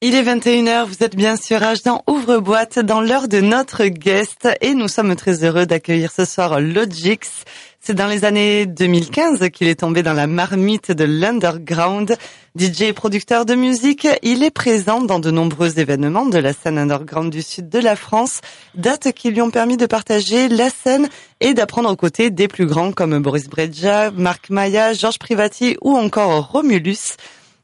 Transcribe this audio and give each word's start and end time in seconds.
Il 0.00 0.14
est 0.14 0.22
21h, 0.22 0.86
vous 0.86 1.02
êtes 1.02 1.16
bien 1.16 1.34
sûr 1.34 1.58
H 1.58 1.84
dans 1.84 2.04
Ouvre-boîte 2.06 2.78
dans 2.78 3.00
l'heure 3.00 3.26
de 3.26 3.40
notre 3.40 3.84
guest 3.86 4.46
et 4.60 4.74
nous 4.74 4.86
sommes 4.86 5.16
très 5.16 5.42
heureux 5.42 5.66
d'accueillir 5.66 6.12
ce 6.12 6.24
soir 6.24 6.60
Logix. 6.60 7.42
C'est 7.80 7.94
dans 7.94 8.06
les 8.06 8.24
années 8.24 8.64
2015 8.64 9.50
qu'il 9.50 9.66
est 9.66 9.80
tombé 9.80 10.04
dans 10.04 10.12
la 10.12 10.28
marmite 10.28 10.92
de 10.92 11.02
l'underground. 11.02 12.16
DJ 12.56 12.82
et 12.82 12.92
producteur 12.92 13.44
de 13.44 13.56
musique, 13.56 14.06
il 14.22 14.44
est 14.44 14.52
présent 14.52 15.02
dans 15.02 15.18
de 15.18 15.32
nombreux 15.32 15.80
événements 15.80 16.26
de 16.26 16.38
la 16.38 16.52
scène 16.52 16.78
underground 16.78 17.32
du 17.32 17.42
sud 17.42 17.68
de 17.68 17.80
la 17.80 17.96
France, 17.96 18.40
dates 18.76 19.10
qui 19.10 19.32
lui 19.32 19.42
ont 19.42 19.50
permis 19.50 19.76
de 19.76 19.86
partager 19.86 20.48
la 20.48 20.70
scène 20.70 21.08
et 21.40 21.54
d'apprendre 21.54 21.90
aux 21.90 21.96
côtés 21.96 22.30
des 22.30 22.46
plus 22.46 22.66
grands 22.66 22.92
comme 22.92 23.18
Boris 23.18 23.48
Brejcha, 23.48 24.12
Marc 24.12 24.48
Maya, 24.50 24.92
Georges 24.92 25.18
Privati 25.18 25.76
ou 25.82 25.96
encore 25.96 26.52
Romulus. 26.52 27.16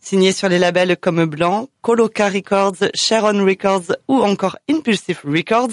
Signé 0.04 0.32
sur 0.32 0.50
les 0.50 0.58
labels 0.58 0.98
comme 0.98 1.24
Blanc, 1.24 1.70
Coloca 1.80 2.28
Records, 2.28 2.90
Sharon 2.94 3.42
Records 3.42 3.96
ou 4.06 4.20
encore 4.20 4.58
Impulsive 4.68 5.20
Records, 5.24 5.70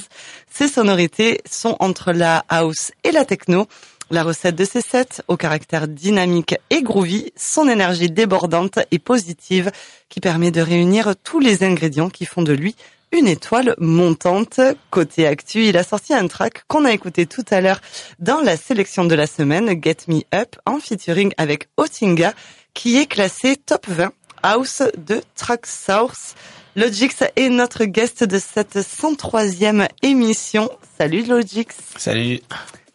ces 0.49 0.69
sonorités 0.69 1.41
sont 1.45 1.75
entre 1.81 2.13
la 2.13 2.45
house 2.47 2.93
et 3.03 3.11
la 3.11 3.25
techno. 3.25 3.67
La 4.09 4.23
recette 4.23 4.55
de 4.55 4.63
ces 4.63 4.79
sets, 4.79 5.21
au 5.27 5.35
caractère 5.35 5.89
dynamique 5.89 6.55
et 6.69 6.81
groovy, 6.81 7.33
son 7.35 7.67
énergie 7.67 8.09
débordante 8.09 8.79
et 8.91 8.99
positive 8.99 9.69
qui 10.07 10.21
permet 10.21 10.51
de 10.51 10.61
réunir 10.61 11.13
tous 11.21 11.41
les 11.41 11.65
ingrédients 11.65 12.09
qui 12.09 12.25
font 12.25 12.41
de 12.41 12.53
lui 12.53 12.77
une 13.11 13.27
étoile 13.27 13.75
montante. 13.79 14.61
Côté 14.91 15.27
actu, 15.27 15.65
il 15.65 15.75
a 15.75 15.83
sorti 15.83 16.13
un 16.13 16.27
track 16.27 16.63
qu'on 16.69 16.85
a 16.85 16.93
écouté 16.93 17.25
tout 17.25 17.43
à 17.49 17.59
l'heure 17.59 17.81
dans 18.19 18.39
la 18.39 18.55
sélection 18.55 19.03
de 19.03 19.15
la 19.15 19.27
semaine, 19.27 19.81
Get 19.83 20.07
Me 20.07 20.21
Up, 20.33 20.55
en 20.65 20.79
featuring 20.79 21.33
avec 21.37 21.67
Otinga, 21.75 22.33
qui 22.73 22.97
est 22.97 23.07
classé 23.07 23.57
top 23.57 23.87
20 23.87 24.13
House 24.43 24.81
de 24.97 25.21
Tracksource. 25.35 26.35
Logix 26.75 27.23
est 27.35 27.49
notre 27.49 27.83
guest 27.85 28.23
de 28.23 28.39
cette 28.39 28.77
103e 28.77 29.87
émission. 30.03 30.69
Salut 30.97 31.23
Logix. 31.25 31.67
Salut. 31.97 32.39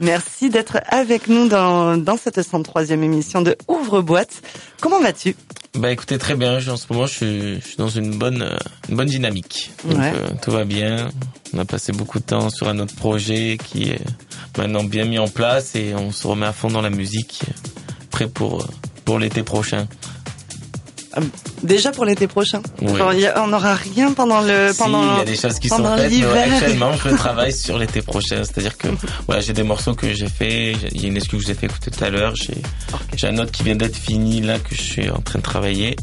Merci 0.00 0.50
d'être 0.50 0.78
avec 0.88 1.28
nous 1.28 1.48
dans, 1.48 1.96
dans 1.96 2.16
cette 2.16 2.38
103e 2.38 3.02
émission 3.02 3.42
de 3.42 3.56
Ouvre-boîte. 3.68 4.42
Comment 4.80 5.00
vas-tu? 5.00 5.36
Bah 5.74 5.90
écoutez 5.90 6.16
très 6.16 6.34
bien, 6.36 6.56
en 6.68 6.76
ce 6.78 6.86
moment 6.90 7.06
je 7.06 7.14
suis, 7.14 7.54
je 7.60 7.66
suis 7.66 7.76
dans 7.76 7.88
une 7.90 8.16
bonne 8.18 8.56
une 8.88 8.96
bonne 8.96 9.08
dynamique. 9.08 9.72
Donc 9.84 9.98
Ouais. 9.98 10.12
euh, 10.14 10.28
tout 10.40 10.50
va 10.50 10.64
bien. 10.64 11.10
On 11.52 11.58
a 11.58 11.64
passé 11.66 11.92
beaucoup 11.92 12.18
de 12.18 12.24
temps 12.24 12.48
sur 12.48 12.68
un 12.68 12.78
autre 12.78 12.94
projet 12.94 13.58
qui 13.62 13.90
est 13.90 14.00
maintenant 14.56 14.84
bien 14.84 15.04
mis 15.04 15.18
en 15.18 15.28
place 15.28 15.74
et 15.76 15.94
on 15.94 16.12
se 16.12 16.26
remet 16.26 16.46
à 16.46 16.52
fond 16.54 16.68
dans 16.68 16.80
la 16.82 16.88
musique, 16.90 17.42
prêt 18.10 18.26
pour 18.28 18.66
pour 19.04 19.18
l'été 19.18 19.42
prochain. 19.42 19.86
Déjà 21.62 21.90
pour 21.92 22.04
l'été 22.04 22.26
prochain. 22.26 22.60
Oui. 22.82 23.00
A- 23.24 23.42
on 23.42 23.48
n'aura 23.48 23.74
rien 23.74 24.12
pendant 24.12 24.40
le 24.40 24.70
Si, 24.72 24.78
pendant 24.78 25.14
il 25.14 25.18
y 25.18 25.20
a 25.20 25.24
des 25.24 25.36
choses 25.36 25.58
qui 25.58 25.68
sont 25.68 25.76
faites, 25.96 26.10
mais 26.12 26.42
actuellement 26.54 26.92
je 26.92 27.08
travaille 27.16 27.52
sur 27.52 27.78
l'été 27.78 28.02
prochain. 28.02 28.44
C'est-à-dire 28.44 28.76
que 28.76 28.88
voilà, 29.26 29.40
j'ai 29.40 29.52
des 29.52 29.62
morceaux 29.62 29.94
que 29.94 30.12
j'ai 30.12 30.28
fait, 30.28 30.72
il 30.92 31.00
y 31.02 31.04
a 31.06 31.08
une 31.08 31.16
excuse 31.16 31.42
que 31.42 31.46
j'ai 31.48 31.54
fait 31.54 31.66
écouter 31.66 31.90
tout 31.90 32.04
à 32.04 32.10
l'heure, 32.10 32.34
j'ai 32.36 32.54
j'ai 33.16 33.26
un 33.28 33.38
autre 33.38 33.50
qui 33.52 33.62
vient 33.62 33.76
d'être 33.76 33.96
fini 33.96 34.40
là 34.40 34.58
que 34.58 34.74
je 34.74 34.82
suis 34.82 35.10
en 35.10 35.20
train 35.20 35.38
de 35.38 35.44
travailler. 35.44 35.96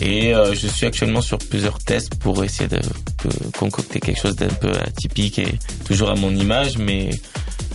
Et 0.00 0.34
euh, 0.34 0.54
je 0.54 0.66
suis 0.66 0.86
actuellement 0.86 1.20
sur 1.20 1.38
plusieurs 1.38 1.78
tests 1.78 2.16
pour 2.16 2.42
essayer 2.42 2.68
de, 2.68 2.78
de 2.78 3.50
concocter 3.56 4.00
quelque 4.00 4.20
chose 4.20 4.34
d'un 4.34 4.48
peu 4.48 4.72
atypique 4.72 5.38
et 5.38 5.58
toujours 5.86 6.10
à 6.10 6.16
mon 6.16 6.34
image, 6.34 6.78
mais 6.78 7.10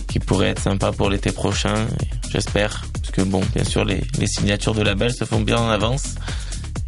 qui 0.06 0.18
pourrait 0.18 0.48
être 0.48 0.60
sympa 0.62 0.92
pour 0.92 1.08
l'été 1.08 1.32
prochain, 1.32 1.86
j'espère. 2.30 2.84
Parce 2.92 3.10
que 3.12 3.22
bon, 3.22 3.40
bien 3.54 3.64
sûr, 3.64 3.84
les, 3.86 4.02
les 4.18 4.26
signatures 4.26 4.74
de 4.74 4.82
label 4.82 5.14
se 5.14 5.24
font 5.24 5.40
bien 5.40 5.56
en 5.56 5.70
avance. 5.70 6.02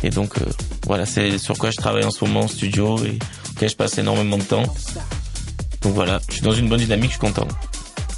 Et 0.03 0.11
donc 0.11 0.39
euh, 0.39 0.45
voilà, 0.87 1.07
c'est 1.07 1.39
sur 1.39 1.57
quoi 1.59 1.71
je 1.71 1.77
travaille 1.77 2.05
en 2.05 2.11
ce 2.11 2.25
moment 2.25 2.41
en 2.41 2.49
studio 2.49 2.99
et 3.05 3.19
auquel 3.55 3.69
je 3.69 3.77
passe 3.77 3.99
énormément 3.99 4.39
de 4.39 4.43
temps. 4.43 4.65
Donc 5.83 5.95
voilà, 5.95 6.21
je 6.29 6.35
suis 6.35 6.43
dans 6.43 6.53
une 6.53 6.69
bonne 6.69 6.81
dynamique, 6.81 7.07
je 7.13 7.19
suis 7.19 7.21
content. 7.21 7.49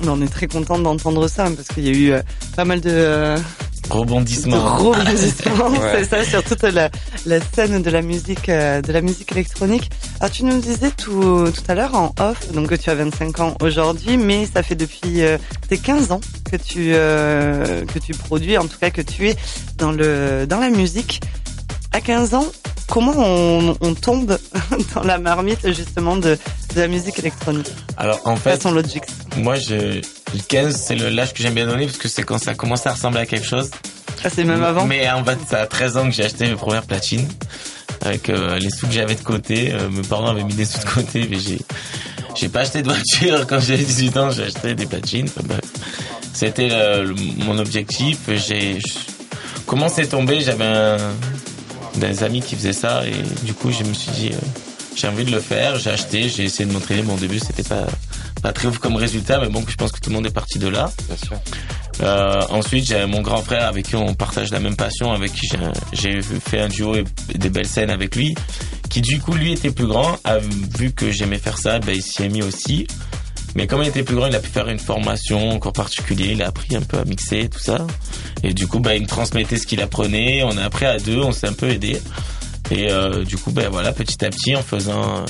On 0.06 0.20
est 0.22 0.28
très 0.28 0.46
content 0.48 0.78
d'entendre 0.78 1.28
ça 1.28 1.44
parce 1.50 1.68
qu'il 1.68 1.84
y 1.84 1.88
a 1.88 1.92
eu 1.92 2.12
euh, 2.12 2.22
pas 2.56 2.64
mal 2.64 2.80
de, 2.80 2.90
euh, 2.90 3.36
de 3.38 3.92
rebondissements, 3.92 5.70
Ouais. 5.80 6.04
c'est 6.04 6.04
ça, 6.04 6.24
sur 6.24 6.42
toute 6.42 6.62
la, 6.62 6.90
la 7.26 7.38
scène 7.40 7.80
de 7.80 7.90
la 7.90 8.02
musique, 8.02 8.48
euh, 8.48 8.82
de 8.82 8.92
la 8.92 9.00
musique 9.00 9.30
électronique. 9.32 9.90
Alors 10.20 10.30
tu 10.32 10.44
nous 10.44 10.58
disais 10.60 10.90
tout, 10.90 11.48
tout 11.54 11.62
à 11.68 11.74
l'heure 11.74 11.94
en 11.94 12.12
off, 12.18 12.50
donc 12.52 12.68
que 12.70 12.74
tu 12.74 12.90
as 12.90 12.94
25 12.96 13.40
ans 13.40 13.54
aujourd'hui, 13.62 14.16
mais 14.16 14.46
ça 14.52 14.62
fait 14.62 14.74
depuis 14.74 15.22
euh, 15.22 15.38
tes 15.68 15.78
15 15.78 16.12
ans 16.12 16.20
que 16.50 16.56
tu 16.56 16.92
euh, 16.94 17.84
que 17.86 17.98
tu 17.98 18.12
produis, 18.14 18.58
en 18.58 18.66
tout 18.66 18.78
cas 18.80 18.90
que 18.90 19.00
tu 19.02 19.28
es 19.28 19.36
dans 19.78 19.92
le 19.92 20.46
dans 20.48 20.58
la 20.60 20.70
musique. 20.70 21.20
À 21.94 22.00
15 22.00 22.34
ans, 22.34 22.46
comment 22.88 23.12
on, 23.16 23.76
on 23.80 23.94
tombe 23.94 24.36
dans 24.96 25.04
la 25.04 25.16
marmite 25.18 25.72
justement 25.72 26.16
de, 26.16 26.36
de 26.74 26.80
la 26.80 26.88
musique 26.88 27.20
électronique? 27.20 27.70
Alors 27.96 28.20
en 28.24 28.34
fait, 28.34 28.56
Façon 28.56 28.72
Logic. 28.72 29.04
Moi, 29.36 29.54
je, 29.54 30.00
le 30.34 30.40
15, 30.48 30.74
c'est 30.74 30.96
le 30.96 31.08
l'âge 31.08 31.32
que 31.32 31.40
j'aime 31.40 31.54
bien 31.54 31.68
donner 31.68 31.86
parce 31.86 31.98
que 31.98 32.08
c'est 32.08 32.24
quand 32.24 32.38
ça 32.38 32.54
commence 32.54 32.84
à 32.88 32.94
ressembler 32.94 33.20
à 33.20 33.26
quelque 33.26 33.46
chose. 33.46 33.70
Ah, 34.24 34.28
c'est 34.28 34.42
même 34.42 34.64
avant? 34.64 34.86
Mais 34.86 35.08
en 35.08 35.24
fait, 35.24 35.38
ça 35.48 35.60
a 35.60 35.66
13 35.68 35.96
ans 35.96 36.04
que 36.06 36.10
j'ai 36.10 36.24
acheté 36.24 36.48
mes 36.48 36.56
premières 36.56 36.82
platines. 36.82 37.28
Avec 38.00 38.28
euh, 38.28 38.58
les 38.58 38.70
sous 38.70 38.88
que 38.88 38.92
j'avais 38.92 39.14
de 39.14 39.22
côté. 39.22 39.72
Euh, 39.72 39.88
mes 39.88 40.02
parents 40.02 40.26
avaient 40.26 40.42
mis 40.42 40.54
des 40.54 40.64
sous 40.64 40.80
de 40.80 40.90
côté, 40.90 41.28
mais 41.30 41.38
j'ai, 41.38 41.60
j'ai 42.34 42.48
pas 42.48 42.62
acheté 42.62 42.82
de 42.82 42.88
voiture 42.88 43.46
quand 43.48 43.60
j'avais 43.60 43.84
18 43.84 44.16
ans, 44.16 44.30
j'ai 44.32 44.42
acheté 44.42 44.74
des 44.74 44.86
platines. 44.86 45.28
C'était 46.32 46.70
mon 47.46 47.56
objectif. 47.56 48.18
J'ai, 48.34 48.80
comment 49.64 49.88
c'est 49.88 50.08
tombé, 50.08 50.40
j'avais 50.40 50.64
un, 50.64 50.96
des 51.96 52.22
amis 52.24 52.40
qui 52.40 52.56
faisaient 52.56 52.72
ça 52.72 53.06
et 53.06 53.12
du 53.44 53.54
coup, 53.54 53.70
je 53.70 53.84
me 53.84 53.92
suis 53.94 54.10
dit, 54.12 54.30
euh, 54.32 54.36
j'ai 54.96 55.08
envie 55.08 55.24
de 55.24 55.30
le 55.30 55.40
faire, 55.40 55.78
j'ai 55.78 55.90
acheté, 55.90 56.28
j'ai 56.28 56.44
essayé 56.44 56.68
de 56.68 56.72
m'entraîner. 56.72 57.02
Bon, 57.02 57.14
au 57.14 57.18
début, 57.18 57.38
c'était 57.38 57.62
pas, 57.62 57.86
pas 58.42 58.52
très 58.52 58.68
ouf 58.68 58.78
comme 58.78 58.96
résultat, 58.96 59.40
mais 59.40 59.48
bon, 59.48 59.64
je 59.66 59.74
pense 59.76 59.90
que 59.92 60.00
tout 60.00 60.10
le 60.10 60.16
monde 60.16 60.26
est 60.26 60.30
parti 60.34 60.58
de 60.58 60.68
là. 60.68 60.90
Bien 61.08 61.16
sûr. 61.16 61.36
Euh, 62.02 62.42
ensuite, 62.50 62.86
j'ai 62.86 63.06
mon 63.06 63.20
grand 63.22 63.42
frère 63.42 63.66
avec 63.68 63.86
qui 63.86 63.96
on 63.96 64.14
partage 64.14 64.50
la 64.50 64.58
même 64.60 64.76
passion, 64.76 65.12
avec 65.12 65.32
qui 65.32 65.46
j'ai- 65.48 66.20
j'ai 66.20 66.22
fait 66.22 66.60
un 66.60 66.68
duo 66.68 66.96
et 66.96 67.04
des 67.36 67.50
belles 67.50 67.68
scènes 67.68 67.90
avec 67.90 68.16
lui, 68.16 68.34
qui 68.90 69.00
du 69.00 69.20
coup, 69.20 69.32
lui 69.34 69.52
était 69.52 69.70
plus 69.70 69.86
grand, 69.86 70.16
a 70.24 70.38
vu 70.38 70.92
que 70.92 71.10
j'aimais 71.12 71.38
faire 71.38 71.58
ça, 71.58 71.78
ben, 71.78 71.94
il 71.94 72.02
s'y 72.02 72.22
est 72.24 72.28
mis 72.28 72.42
aussi. 72.42 72.86
Mais 73.54 73.66
comme 73.66 73.82
il 73.82 73.88
était 73.88 74.02
plus 74.02 74.16
grand, 74.16 74.26
il 74.26 74.34
a 74.34 74.40
pu 74.40 74.50
faire 74.50 74.68
une 74.68 74.78
formation 74.78 75.50
encore 75.50 75.72
particulière, 75.72 76.32
il 76.32 76.42
a 76.42 76.48
appris 76.48 76.74
un 76.74 76.82
peu 76.82 76.98
à 76.98 77.04
mixer, 77.04 77.48
tout 77.48 77.60
ça. 77.60 77.86
Et 78.42 78.52
du 78.52 78.66
coup, 78.66 78.80
ben, 78.80 78.92
il 78.92 79.02
me 79.02 79.06
transmettait 79.06 79.56
ce 79.58 79.66
qu'il 79.66 79.80
apprenait, 79.80 80.42
on 80.42 80.56
a 80.56 80.64
appris 80.64 80.86
à 80.86 80.98
deux, 80.98 81.18
on 81.18 81.32
s'est 81.32 81.48
un 81.48 81.52
peu 81.52 81.70
aidé. 81.70 82.00
Et 82.70 82.90
euh, 82.90 83.24
du 83.24 83.36
coup, 83.36 83.50
ben 83.52 83.68
voilà, 83.70 83.92
petit 83.92 84.24
à 84.24 84.30
petit, 84.30 84.56
en 84.56 84.62
faisant 84.62 85.18
euh, 85.18 85.24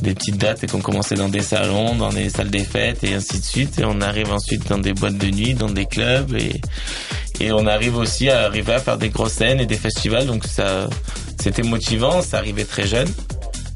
des 0.00 0.14
petites 0.14 0.38
dates 0.38 0.64
et 0.64 0.66
qu'on 0.66 0.80
commençait 0.80 1.16
dans 1.16 1.28
des 1.28 1.42
salons, 1.42 1.94
dans 1.96 2.10
des 2.10 2.30
salles 2.30 2.50
des 2.50 2.64
fêtes 2.64 3.04
et 3.04 3.14
ainsi 3.14 3.38
de 3.38 3.44
suite. 3.44 3.78
Et 3.78 3.84
on 3.84 4.00
arrive 4.00 4.32
ensuite 4.32 4.68
dans 4.68 4.78
des 4.78 4.92
boîtes 4.92 5.18
de 5.18 5.26
nuit, 5.28 5.54
dans 5.54 5.70
des 5.70 5.86
clubs 5.86 6.34
et, 6.34 6.60
et 7.40 7.52
on 7.52 7.66
arrive 7.66 7.96
aussi 7.96 8.30
à 8.30 8.44
arriver 8.44 8.74
à 8.74 8.78
faire 8.78 8.96
des 8.96 9.08
grosses 9.08 9.32
scènes 9.32 9.60
et 9.60 9.66
des 9.66 9.76
festivals. 9.76 10.26
Donc 10.26 10.44
ça, 10.44 10.88
c'était 11.40 11.62
motivant, 11.62 12.22
ça 12.22 12.38
arrivait 12.38 12.64
très 12.64 12.86
jeune. 12.86 13.08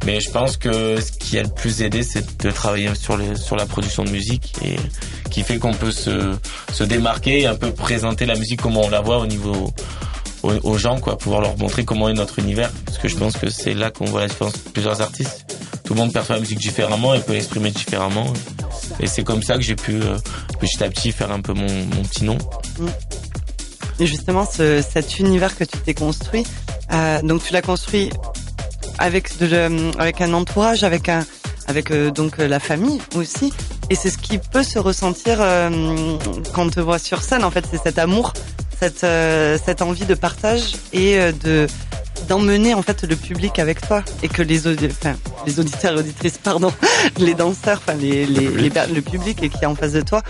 Mais 0.06 0.20
je 0.20 0.30
pense 0.30 0.56
que 0.56 1.00
ce 1.00 1.10
qui 1.10 1.36
a 1.36 1.42
le 1.42 1.48
plus 1.48 1.82
aidé, 1.82 2.04
c'est 2.04 2.40
de 2.40 2.50
travailler 2.52 2.90
sur, 2.94 3.16
la 3.56 3.66
production 3.66 4.04
de 4.04 4.10
musique 4.10 4.54
et 4.64 4.76
qui 5.32 5.42
fait 5.42 5.58
qu'on 5.58 5.74
peut 5.74 5.90
se, 5.90 6.84
démarquer 6.84 7.40
et 7.40 7.46
un 7.46 7.56
peu 7.56 7.72
présenter 7.72 8.24
la 8.24 8.36
musique 8.36 8.62
comme 8.62 8.76
on 8.76 8.88
la 8.88 9.00
voit 9.00 9.18
au 9.18 9.26
niveau 9.26 9.72
aux, 10.44 10.78
gens, 10.78 11.00
quoi, 11.00 11.18
pouvoir 11.18 11.40
leur 11.40 11.58
montrer 11.58 11.84
comment 11.84 12.08
est 12.08 12.12
notre 12.12 12.38
univers. 12.38 12.70
Parce 12.84 12.98
que 12.98 13.08
je 13.08 13.16
pense 13.16 13.36
que 13.36 13.50
c'est 13.50 13.74
là 13.74 13.90
qu'on 13.90 14.04
voit 14.04 14.20
la 14.20 14.28
différence 14.28 14.52
de 14.52 14.70
plusieurs 14.70 15.00
artistes. 15.00 15.44
Tout 15.82 15.94
le 15.94 15.98
monde 15.98 16.12
perçoit 16.12 16.36
la 16.36 16.40
musique 16.40 16.60
différemment 16.60 17.12
et 17.12 17.18
peut 17.18 17.32
l'exprimer 17.32 17.72
différemment. 17.72 18.32
Et 19.00 19.08
c'est 19.08 19.24
comme 19.24 19.42
ça 19.42 19.56
que 19.56 19.62
j'ai 19.62 19.74
pu 19.74 19.94
euh, 19.94 20.16
petit 20.60 20.84
à 20.84 20.88
petit 20.88 21.10
faire 21.10 21.32
un 21.32 21.40
peu 21.40 21.52
mon, 21.52 21.66
petit 22.04 22.22
nom. 22.22 22.38
Et 23.98 24.06
justement, 24.06 24.46
ce, 24.46 24.84
cet 24.88 25.18
univers 25.18 25.56
que 25.56 25.64
tu 25.64 25.78
t'es 25.78 25.94
construit, 25.94 26.46
euh, 26.92 27.20
donc 27.22 27.42
tu 27.42 27.52
l'as 27.52 27.62
construit 27.62 28.10
avec 28.98 29.38
de, 29.38 29.46
le- 29.46 29.90
avec 30.00 30.20
un 30.20 30.32
entourage, 30.32 30.84
avec 30.84 31.08
un, 31.08 31.24
avec 31.66 31.90
euh, 31.90 32.10
donc 32.10 32.38
euh, 32.40 32.48
la 32.48 32.60
famille 32.60 33.00
aussi. 33.16 33.52
Et 33.90 33.94
c'est 33.94 34.10
ce 34.10 34.18
qui 34.18 34.38
peut 34.38 34.62
se 34.64 34.78
ressentir 34.78 35.38
euh, 35.40 35.70
quand 36.54 36.66
on 36.66 36.70
te 36.70 36.80
voit 36.80 36.98
sur 36.98 37.22
scène. 37.22 37.44
En 37.44 37.50
fait, 37.50 37.64
c'est 37.70 37.80
cet 37.82 37.98
amour, 37.98 38.32
cette 38.80 39.04
euh, 39.04 39.58
cette 39.64 39.82
envie 39.82 40.04
de 40.06 40.14
partage 40.14 40.74
et 40.92 41.18
euh, 41.18 41.32
de 41.44 41.66
d'emmener 42.28 42.72
en 42.74 42.82
fait 42.82 43.02
le 43.04 43.14
public 43.14 43.58
avec 43.58 43.86
toi 43.86 44.02
et 44.22 44.28
que 44.28 44.40
les 44.42 44.66
audi- 44.66 44.88
enfin 44.90 45.14
les 45.46 45.60
auditeurs 45.60 45.92
et 45.92 45.98
auditrices 45.98 46.38
pardon 46.38 46.72
les 47.18 47.34
danseurs 47.34 47.76
enfin 47.86 47.92
les 47.94 48.24
les, 48.26 48.48
les 48.48 48.70
per- 48.70 48.86
le 48.92 49.02
public 49.02 49.42
et 49.42 49.50
qui 49.50 49.58
est 49.62 49.66
en 49.66 49.74
face 49.74 49.92
de 49.92 50.00
toi 50.00 50.22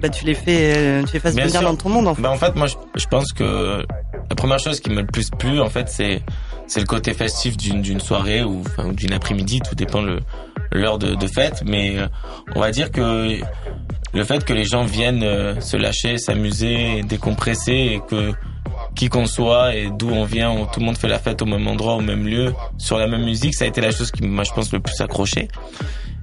bah 0.00 0.08
tu 0.08 0.24
les 0.24 0.34
fais 0.34 0.72
euh, 0.76 1.02
tu 1.04 1.12
les 1.12 1.20
fasses 1.20 1.34
venir 1.34 1.60
dans 1.62 1.76
ton 1.76 1.90
monde 1.90 2.08
en 2.08 2.14
fait. 2.14 2.22
Bah 2.22 2.30
en 2.30 2.38
fait 2.38 2.56
moi 2.56 2.66
je, 2.66 2.74
je 2.96 3.06
pense 3.06 3.30
que 3.34 3.84
la 4.30 4.34
première 4.34 4.58
chose 4.58 4.80
qui 4.80 4.88
m'a 4.88 5.02
le 5.02 5.06
plus 5.06 5.28
plu 5.38 5.60
en 5.60 5.68
fait 5.68 5.88
c'est 5.90 6.22
c'est 6.70 6.78
le 6.78 6.86
côté 6.86 7.14
festif 7.14 7.56
d'une 7.56 7.98
soirée 7.98 8.44
ou 8.44 8.62
d'une 8.92 9.12
après-midi 9.12 9.60
tout 9.60 9.74
dépend 9.74 10.02
le 10.02 10.20
l'heure 10.70 10.98
de, 10.98 11.26
fête 11.26 11.64
mais 11.66 11.98
euh, 11.98 12.06
on 12.54 12.60
va 12.60 12.70
dire 12.70 12.92
que 12.92 13.40
le 14.12 14.24
fait 14.24 14.44
que 14.44 14.52
les 14.52 14.64
gens 14.64 14.84
viennent 14.84 15.24
euh, 15.24 15.60
se 15.60 15.76
lâcher 15.76 16.16
s'amuser 16.16 17.02
décompresser 17.02 17.72
et 17.72 18.00
que 18.08 18.32
qui 18.94 19.08
qu'on 19.08 19.26
soit 19.26 19.74
et 19.74 19.90
d'où 19.90 20.10
on 20.10 20.24
vient, 20.24 20.54
tout 20.72 20.80
le 20.80 20.86
monde 20.86 20.98
fait 20.98 21.08
la 21.08 21.18
fête 21.18 21.42
au 21.42 21.46
même 21.46 21.66
endroit, 21.66 21.94
au 21.94 22.00
même 22.00 22.26
lieu, 22.26 22.52
sur 22.76 22.98
la 22.98 23.06
même 23.06 23.24
musique, 23.24 23.54
ça 23.54 23.64
a 23.64 23.68
été 23.68 23.80
la 23.80 23.92
chose 23.92 24.10
qui 24.10 24.24
m'a, 24.24 24.42
je 24.42 24.52
pense, 24.52 24.72
le 24.72 24.80
plus 24.80 25.00
accroché. 25.00 25.48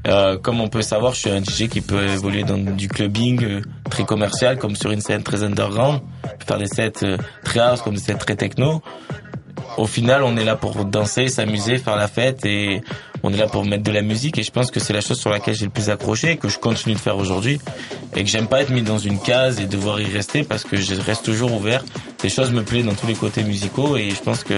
Euh, 0.06 0.38
comme 0.38 0.62
on 0.62 0.68
peut 0.68 0.82
savoir, 0.82 1.14
je 1.14 1.20
suis 1.20 1.30
un 1.30 1.42
DJ 1.42 1.68
qui 1.70 1.82
peut 1.82 2.08
évoluer 2.08 2.44
dans 2.44 2.58
du 2.58 2.88
clubbing 2.88 3.44
euh, 3.44 3.62
très 3.90 4.06
commercial, 4.06 4.58
comme 4.58 4.76
sur 4.76 4.92
une 4.92 5.02
scène 5.02 5.24
très 5.24 5.44
underground, 5.44 6.02
faire 6.46 6.58
des 6.58 6.68
sets 6.68 7.18
très 7.44 7.60
house, 7.60 7.82
comme 7.82 7.96
des 7.96 8.02
sets 8.02 8.16
très 8.16 8.36
techno. 8.36 8.82
Au 9.78 9.86
final, 9.86 10.24
on 10.24 10.36
est 10.38 10.44
là 10.44 10.56
pour 10.56 10.86
danser, 10.86 11.28
s'amuser, 11.28 11.78
faire 11.78 11.96
la 11.96 12.08
fête 12.08 12.46
et 12.46 12.82
on 13.24 13.32
est 13.34 13.38
là 13.38 13.48
pour 13.48 13.66
mettre 13.66 13.84
de 13.84 13.92
la 13.92 14.02
musique 14.02 14.38
et 14.38 14.44
je 14.44 14.52
pense 14.52 14.72
que 14.72 14.80
c'est 14.80 14.94
la 14.94 15.02
chose 15.02 15.20
sur 15.20 15.30
laquelle 15.30 15.56
j'ai 15.56 15.66
le 15.66 15.72
plus 15.72 15.90
accroché 15.90 16.32
et 16.32 16.38
que 16.38 16.50
je 16.50 16.58
continue 16.58 16.96
de 16.96 17.00
faire 17.00 17.18
aujourd'hui 17.18 17.60
et 18.16 18.24
que 18.24 18.30
j'aime 18.30 18.48
pas 18.48 18.62
être 18.62 18.70
mis 18.72 18.82
dans 18.82 18.98
une 18.98 19.20
case 19.20 19.60
et 19.60 19.66
devoir 19.66 20.00
y 20.02 20.06
rester 20.06 20.44
parce 20.44 20.64
que 20.64 20.78
je 20.78 20.96
reste 20.96 21.24
toujours 21.26 21.54
ouvert. 21.54 21.84
Les 22.24 22.30
choses 22.30 22.52
me 22.52 22.64
plaisent 22.64 22.86
dans 22.86 22.96
tous 22.96 23.08
les 23.08 23.14
côtés 23.16 23.44
musicaux 23.44 23.98
et 23.98 24.10
je 24.10 24.22
pense 24.22 24.44
que 24.44 24.56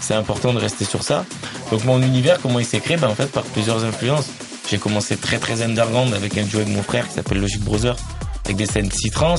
c'est 0.00 0.14
important 0.14 0.52
de 0.52 0.58
rester 0.58 0.84
sur 0.84 1.02
ça. 1.02 1.24
Donc 1.70 1.84
mon 1.84 2.02
univers, 2.02 2.40
comment 2.40 2.58
il 2.58 2.66
s'est 2.66 2.80
créé? 2.80 2.96
Ben, 2.96 3.08
En 3.08 3.14
fait, 3.14 3.30
par 3.30 3.44
plusieurs 3.44 3.84
influences. 3.84 4.30
J'ai 4.68 4.78
commencé 4.78 5.16
très 5.16 5.38
très 5.38 5.62
underground 5.62 6.14
avec 6.14 6.38
un 6.38 6.44
duo 6.44 6.60
avec 6.60 6.72
mon 6.72 6.82
frère 6.82 7.08
qui 7.08 7.14
s'appelle 7.14 7.40
Logic 7.40 7.60
Brother 7.60 7.96
avec 8.44 8.56
des 8.56 8.66
scènes 8.66 8.90
si 8.90 9.10
trans 9.10 9.34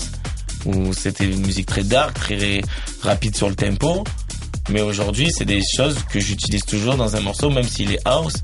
où 0.65 0.93
c'était 0.93 1.25
une 1.25 1.45
musique 1.45 1.65
très 1.65 1.83
dark, 1.83 2.13
très 2.13 2.61
rapide 3.01 3.35
sur 3.35 3.49
le 3.49 3.55
tempo. 3.55 4.03
Mais 4.69 4.81
aujourd'hui, 4.81 5.29
c'est 5.31 5.45
des 5.45 5.61
choses 5.75 5.97
que 6.11 6.19
j'utilise 6.19 6.63
toujours 6.63 6.95
dans 6.95 7.15
un 7.15 7.21
morceau, 7.21 7.49
même 7.49 7.63
s'il 7.63 7.93
est 7.93 7.99
house. 8.05 8.35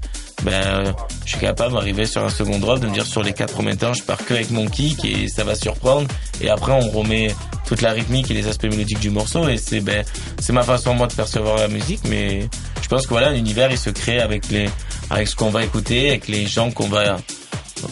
Ben, 0.44 0.94
je 1.26 1.32
suis 1.32 1.40
capable 1.40 1.74
d'arriver 1.74 2.06
sur 2.06 2.24
un 2.24 2.30
second 2.30 2.60
drop, 2.60 2.80
de 2.80 2.88
me 2.88 2.94
dire 2.94 3.06
sur 3.06 3.24
les 3.24 3.34
quatre 3.34 3.54
premiers 3.54 3.76
temps, 3.76 3.94
je 3.94 4.04
pars 4.04 4.24
que 4.24 4.34
avec 4.34 4.52
mon 4.52 4.68
kick 4.68 5.04
et 5.04 5.28
ça 5.28 5.44
va 5.44 5.56
surprendre. 5.56 6.08
Et 6.42 6.50
après, 6.50 6.74
on 6.74 6.90
remet 6.92 7.34
toute 7.66 7.82
la 7.82 7.92
rythmique 7.92 8.30
et 8.32 8.34
les 8.34 8.48
aspects 8.48 8.66
mélodiques 8.66 9.00
du 9.00 9.10
morceau. 9.10 9.48
Et 9.50 9.58
c'est 9.58 9.80
ben, 9.80 10.04
c'est 10.40 10.54
ma 10.54 10.64
façon 10.64 10.94
moi 10.94 11.08
de 11.08 11.14
percevoir 11.14 11.58
la 11.58 11.68
musique. 11.68 12.02
Mais 12.08 12.48
je 12.82 12.88
pense 12.88 13.04
que 13.04 13.10
voilà, 13.10 13.32
l'univers 13.32 13.72
il 13.72 13.78
se 13.78 13.90
crée 13.90 14.20
avec 14.20 14.50
les 14.50 14.70
avec 15.10 15.28
ce 15.28 15.36
qu'on 15.36 15.50
va 15.50 15.64
écouter, 15.64 16.10
avec 16.10 16.28
les 16.28 16.46
gens 16.46 16.72
qu'on 16.72 16.88
va 16.88 17.18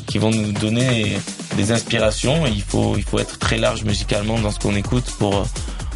qui 0.07 0.17
vont 0.17 0.31
nous 0.31 0.51
donner 0.51 1.17
des 1.57 1.71
inspirations. 1.71 2.45
il 2.47 2.61
faut 2.61 2.95
il 2.97 3.03
faut 3.03 3.19
être 3.19 3.37
très 3.37 3.57
large 3.57 3.83
musicalement 3.83 4.39
dans 4.39 4.51
ce 4.51 4.59
qu'on 4.59 4.75
écoute 4.75 5.05
pour 5.19 5.45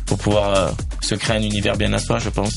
pour 0.10 0.18
pouvoir 0.18 0.56
euh, 0.56 0.72
se 1.02 1.14
créer 1.14 1.38
un 1.38 1.42
univers 1.44 1.78
bien 1.78 1.94
à 1.94 2.00
soi, 2.00 2.18
je 2.18 2.30
pense. 2.30 2.56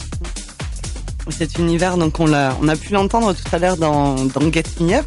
Cet 1.28 1.58
univers, 1.58 1.99
donc 1.99 2.19
on 2.19 2.26
l'a, 2.26 2.56
on 2.62 2.66
a 2.66 2.76
pu 2.76 2.94
l'entendre 2.94 3.34
tout 3.34 3.54
à 3.54 3.58
l'heure 3.58 3.76
dans, 3.76 4.25
dans 4.25 4.50
Get 4.50 4.64
Me 4.81 4.94
Up. 4.94 5.06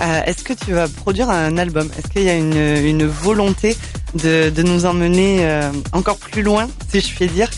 Euh, 0.00 0.22
est-ce 0.24 0.44
que 0.44 0.52
tu 0.52 0.72
vas 0.72 0.88
produire 0.88 1.28
un 1.28 1.58
album? 1.58 1.90
Est-ce 1.98 2.08
qu'il 2.08 2.22
y 2.22 2.30
a 2.30 2.36
une, 2.36 2.56
une 2.56 3.04
volonté 3.06 3.76
de, 4.14 4.48
de 4.48 4.62
nous 4.62 4.86
emmener 4.86 5.38
euh, 5.40 5.70
encore 5.92 6.16
plus 6.16 6.42
loin, 6.42 6.68
si 6.88 7.00
je 7.00 7.14
puis 7.14 7.26
dire, 7.26 7.50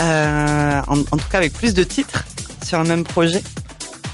euh, 0.00 0.80
en, 0.86 1.00
en, 1.00 1.16
tout 1.16 1.28
cas 1.30 1.38
avec 1.38 1.52
plus 1.52 1.74
de 1.74 1.82
titres 1.82 2.24
sur 2.64 2.78
un 2.78 2.84
même 2.84 3.04
projet? 3.04 3.42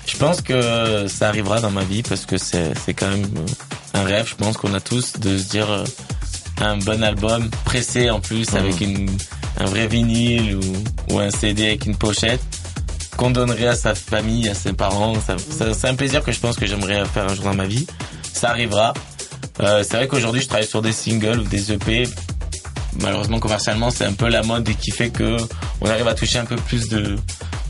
Je 0.06 0.16
pense 0.16 0.40
que 0.40 1.06
ça 1.06 1.28
arrivera 1.28 1.60
dans 1.60 1.70
ma 1.70 1.84
vie 1.84 2.02
parce 2.02 2.24
que 2.24 2.38
c'est, 2.38 2.72
c'est 2.84 2.94
quand 2.94 3.08
même 3.08 3.26
un 3.92 4.02
rêve, 4.02 4.26
je 4.26 4.34
pense 4.34 4.56
qu'on 4.56 4.72
a 4.72 4.80
tous, 4.80 5.12
de 5.20 5.36
se 5.36 5.44
dire 5.44 5.84
un 6.60 6.78
bon 6.78 7.02
album 7.02 7.50
pressé 7.64 8.10
en 8.10 8.20
plus 8.20 8.54
avec 8.54 8.80
une, 8.80 9.10
un 9.58 9.64
vrai 9.66 9.86
vinyle 9.86 10.56
ou, 10.56 11.14
ou 11.14 11.18
un 11.18 11.30
CD 11.30 11.66
avec 11.66 11.86
une 11.86 11.96
pochette 11.96 12.40
qu'on 13.16 13.30
donnerait 13.30 13.66
à 13.66 13.74
sa 13.74 13.94
famille, 13.94 14.48
à 14.48 14.54
ses 14.54 14.72
parents. 14.72 15.14
Ça, 15.20 15.36
c'est 15.74 15.88
un 15.88 15.94
plaisir 15.96 16.22
que 16.22 16.30
je 16.30 16.38
pense 16.38 16.56
que 16.56 16.66
j'aimerais 16.66 17.04
faire 17.04 17.24
un 17.24 17.34
jour 17.34 17.44
dans 17.44 17.54
ma 17.54 17.66
vie. 17.66 17.86
Ça 18.32 18.50
arrivera. 18.50 18.94
Euh, 19.60 19.82
c'est 19.82 19.96
vrai 19.96 20.06
qu'aujourd'hui, 20.06 20.40
je 20.40 20.46
travaille 20.46 20.66
sur 20.66 20.82
des 20.82 20.92
singles 20.92 21.40
ou 21.40 21.44
des 21.44 21.72
EP. 21.72 22.04
Malheureusement, 23.00 23.40
commercialement, 23.40 23.90
c'est 23.90 24.04
un 24.04 24.12
peu 24.12 24.28
la 24.28 24.42
mode 24.42 24.68
et 24.68 24.74
qui 24.74 24.92
fait 24.92 25.10
que 25.10 25.36
on 25.80 25.90
arrive 25.90 26.06
à 26.06 26.14
toucher 26.14 26.38
un 26.38 26.44
peu 26.44 26.56
plus 26.56 26.88
de, 26.88 27.16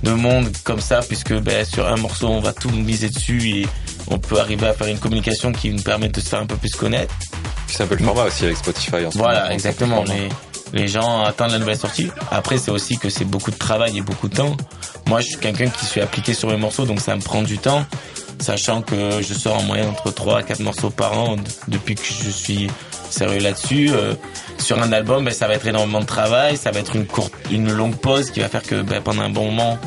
de 0.03 0.13
monde 0.13 0.51
comme 0.65 0.81
ça, 0.81 1.01
puisque 1.01 1.33
ben, 1.33 1.65
sur 1.65 1.87
un 1.87 1.97
morceau, 1.97 2.29
on 2.29 2.41
va 2.41 2.53
tout 2.53 2.71
miser 2.71 3.09
dessus 3.09 3.49
et 3.49 3.67
on 4.09 4.19
peut 4.19 4.39
arriver 4.39 4.67
à 4.67 4.75
faire 4.75 4.87
une 4.87 4.99
communication 4.99 5.53
qui 5.53 5.71
nous 5.71 5.83
permet 5.83 6.09
de 6.09 6.21
se 6.21 6.29
faire 6.29 6.41
un 6.41 6.47
peu 6.47 6.57
plus 6.57 6.73
connaître. 6.73 7.15
C'est 7.67 7.85
un 7.85 7.87
peu 7.87 7.97
le 7.97 8.05
format 8.05 8.25
aussi 8.25 8.45
avec 8.45 8.59
Spotify. 8.59 9.07
En 9.07 9.11
ce 9.11 9.19
voilà, 9.19 9.43
moment, 9.43 9.55
exactement. 9.55 10.05
Les 10.73 10.89
gens 10.89 11.23
attendent 11.23 11.53
la 11.53 11.59
nouvelle 11.59 11.79
sortie. 11.79 12.11
Après, 12.31 12.59
c'est 12.59 12.71
aussi 12.71 12.99
que 12.99 13.09
c'est 13.09 13.25
beaucoup 13.25 13.51
de 13.51 13.57
travail 13.57 13.99
et 13.99 14.01
beaucoup 14.03 14.29
de 14.29 14.37
temps. 14.37 14.57
Moi, 15.07 15.21
je 15.21 15.29
suis 15.29 15.39
quelqu'un 15.39 15.69
qui 15.69 15.85
suis 15.85 16.01
appliqué 16.01 16.35
sur 16.35 16.49
mes 16.49 16.57
morceaux, 16.57 16.85
donc 16.85 17.01
ça 17.01 17.17
me 17.17 17.23
prend 17.23 17.43
du 17.43 17.59
temps. 17.59 17.85
Sachant 18.41 18.83
que 18.83 19.21
je 19.21 19.35
sors 19.35 19.59
en 19.59 19.63
moyenne 19.63 19.89
entre 19.89 20.13
3 20.13 20.39
à 20.39 20.43
4 20.43 20.61
morceaux 20.61 20.91
par 20.91 21.19
an 21.19 21.37
depuis 21.67 21.97
que 21.97 22.05
je 22.05 22.31
suis 22.31 22.69
sérieux 23.11 23.41
là-dessus. 23.41 23.91
Euh, 23.93 24.15
sur 24.59 24.81
un 24.81 24.93
album, 24.93 25.25
ben, 25.25 25.33
ça 25.33 25.49
va 25.49 25.55
être 25.55 25.67
énormément 25.67 26.01
de 26.01 26.07
travail, 26.07 26.57
ça 26.57 26.71
va 26.71 26.81
être 26.81 26.95
une 26.95 27.07
courte, 27.07 27.33
une 27.51 27.73
longue 27.73 27.97
pause 27.97 28.31
qui 28.31 28.41
va 28.41 28.49
faire 28.49 28.63
que 28.63 28.83
ben, 28.83 29.01
pendant 29.03 29.23
un 29.23 29.31
bon 29.31 29.47
moment, 29.47 29.79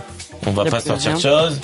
on 0.45 0.51
va 0.51 0.65
pas 0.65 0.79
sortir 0.79 1.13
de 1.13 1.19
choses. 1.19 1.59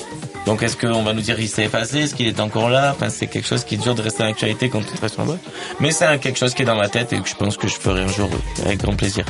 Donc 0.48 0.64
est-ce 0.64 0.78
qu'on 0.78 1.04
va 1.04 1.12
nous 1.12 1.20
dire 1.20 1.36
qu'il 1.36 1.50
s'est 1.50 1.66
effacé, 1.66 2.00
est-ce 2.04 2.16
qu'il 2.16 2.26
est 2.26 2.40
encore 2.40 2.70
là? 2.70 2.94
Enfin, 2.96 3.10
c'est 3.10 3.28
quelque 3.28 3.46
chose 3.46 3.66
qui 3.66 3.76
est 3.76 3.78
dur 3.78 3.94
de 3.96 4.02
rester 4.02 4.24
en 4.24 4.28
actualité 4.28 4.70
quand 4.70 4.80
on 4.80 5.08
sur 5.10 5.20
un 5.20 5.24
album. 5.24 5.38
Mais 5.82 5.92
c'est 5.92 6.08
quelque 6.20 6.40
chose 6.40 6.54
qui 6.54 6.62
est 6.62 6.66
dans 6.66 6.78
ma 6.78 6.88
tête 6.88 7.12
et 7.12 7.20
que 7.20 7.28
je 7.28 7.36
pense 7.36 7.58
que 7.58 7.68
je 7.68 7.76
ferai 7.76 8.02
un 8.04 8.08
jour 8.08 8.30
avec 8.66 8.82
grand 8.82 8.96
plaisir. 8.96 9.26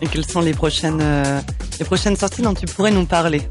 Et 0.00 0.06
quelles 0.06 0.24
sont 0.24 0.40
les 0.40 0.52
prochaines, 0.52 1.00
euh, 1.02 1.40
les 1.80 1.84
prochaines 1.84 2.16
sorties 2.16 2.42
dont 2.42 2.54
tu 2.54 2.64
pourrais 2.66 2.92
nous 2.92 3.06
parler 3.06 3.42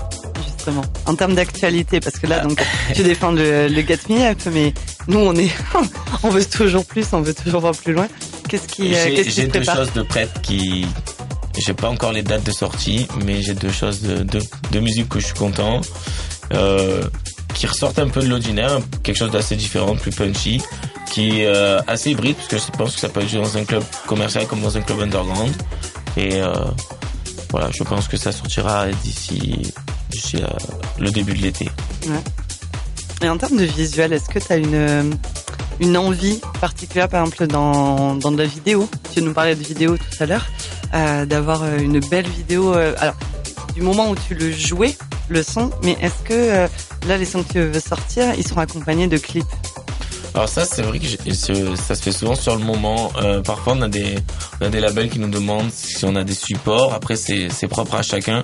justement 0.46 0.84
en 1.06 1.16
termes 1.16 1.36
d'actualité? 1.36 2.00
Parce 2.00 2.18
que 2.18 2.28
là 2.28 2.40
donc 2.40 2.64
tu 2.96 3.04
défends 3.04 3.34
le, 3.34 3.68
le 3.68 3.82
Get 3.82 4.00
Me 4.08 4.22
Up 4.32 4.40
mais 4.54 4.74
nous 5.10 5.20
on 5.20 5.36
est 5.36 5.52
on 6.24 6.30
veut 6.30 6.46
toujours 6.46 6.86
plus 6.86 7.06
on 7.12 7.20
veut 7.20 7.34
toujours 7.34 7.60
voir 7.60 7.76
plus 7.76 7.92
loin. 7.92 8.08
Qu'est-ce 8.48 8.70
qui 8.70 8.96
j'ai, 8.96 9.16
qu'est-ce 9.16 9.30
j'ai 9.32 9.42
qui 9.44 9.48
deux 9.52 9.60
prépare? 9.60 9.76
choses 9.76 9.92
de 9.94 10.02
prêtes 10.04 10.42
qui 10.42 10.88
j'ai 11.58 11.74
pas 11.74 11.90
encore 11.90 12.14
les 12.14 12.24
dates 12.24 12.46
de 12.46 12.52
sortie 12.54 13.06
mais 13.26 13.42
j'ai 13.42 13.54
deux 13.54 13.70
choses 13.72 14.02
de, 14.02 14.24
de, 14.24 14.40
de 14.72 14.80
musique 14.80 15.10
que 15.10 15.20
je 15.20 15.26
suis 15.26 15.36
content. 15.36 15.82
euh, 15.82 16.39
qui 17.54 17.68
ressortent 17.68 18.00
un 18.00 18.08
peu 18.10 18.22
de 18.22 18.28
l'ordinaire 18.28 18.80
quelque 19.04 19.18
chose 19.18 19.32
d'assez 19.32 19.56
différent 19.56 19.96
plus 19.96 20.12
punchy 20.12 20.62
qui 21.12 21.42
est 21.42 21.48
euh, 21.48 21.80
assez 21.88 22.12
hybride 22.12 22.36
parce 22.36 22.48
que 22.48 22.58
je 22.58 22.78
pense 22.78 22.94
que 22.96 23.00
ça 23.02 23.10
peut 23.10 23.22
être 23.22 23.30
joué 23.30 23.42
dans 23.42 23.58
un 23.58 23.66
club 23.66 23.84
commercial 24.08 24.46
comme 24.48 24.62
dans 24.62 24.78
un 24.78 24.82
club 24.82 25.00
underground 25.02 25.52
et 26.16 26.42
euh, 26.42 26.54
voilà 27.50 27.70
je 27.76 27.84
pense 27.84 28.08
que 28.08 28.18
ça 28.18 28.32
sortira 28.32 28.88
d'ici 29.04 29.74
euh, 30.36 30.48
le 31.00 31.12
début 31.12 31.34
de 31.34 31.42
l'été 31.42 31.70
Ouais. 32.08 32.22
Et 33.22 33.28
en 33.30 33.38
termes 33.38 33.58
de 33.58 33.66
visuel, 33.66 34.14
est-ce 34.14 34.30
que 34.30 34.40
tu 34.40 34.54
as 34.54 34.56
une, 34.56 35.18
une 35.82 35.98
envie 35.98 36.40
particulière, 36.62 37.10
par 37.10 37.22
exemple, 37.26 37.48
dans, 37.48 38.16
dans 38.16 38.32
de 38.32 38.38
la 38.38 38.46
vidéo? 38.46 38.90
Tu 39.14 39.22
nous 39.22 39.34
parlais 39.34 39.56
de 39.56 39.64
vidéo 39.64 39.98
tout 39.98 40.24
à 40.24 40.26
l'heure, 40.26 40.46
euh, 40.94 41.26
d'avoir 41.26 41.64
euh, 41.64 41.78
une 41.80 42.00
belle 42.00 42.28
vidéo. 42.28 42.74
euh, 42.74 42.96
alors, 43.00 43.16
du 43.76 43.82
moment 43.82 44.10
où 44.10 44.16
tu 44.16 44.36
le 44.36 44.52
jouais, 44.54 44.96
le 45.30 45.44
son, 45.44 45.70
mais 45.84 45.98
est-ce 46.02 46.24
que 46.24 46.34
euh, 46.34 46.68
là, 47.08 47.18
les 47.18 47.26
sons 47.26 47.44
que 47.44 47.54
tu 47.54 47.62
veux 47.62 47.80
sortir, 47.80 48.34
ils 48.38 48.48
seront 48.48 48.62
accompagnés 48.62 49.08
de 49.08 49.18
clips? 49.18 49.46
Alors 50.34 50.48
ça, 50.48 50.66
c'est 50.66 50.84
vrai 50.84 51.00
que 51.00 51.06
ça 51.76 51.96
se 51.96 52.02
fait 52.02 52.12
souvent 52.12 52.36
sur 52.36 52.56
le 52.56 52.64
moment. 52.64 53.12
Euh, 53.22 53.42
parfois, 53.42 53.74
on 53.76 53.82
a 53.82 53.88
des, 53.88 54.16
on 54.62 54.66
a 54.66 54.70
des 54.70 54.80
labels 54.80 55.10
qui 55.10 55.20
nous 55.20 55.30
demandent 55.30 55.72
si 55.72 56.06
on 56.06 56.16
a 56.16 56.24
des 56.24 56.36
supports. 56.36 56.94
Après, 56.94 57.16
c'est, 57.16 57.68
propre 57.68 57.96
à 57.96 58.04
chacun. 58.04 58.44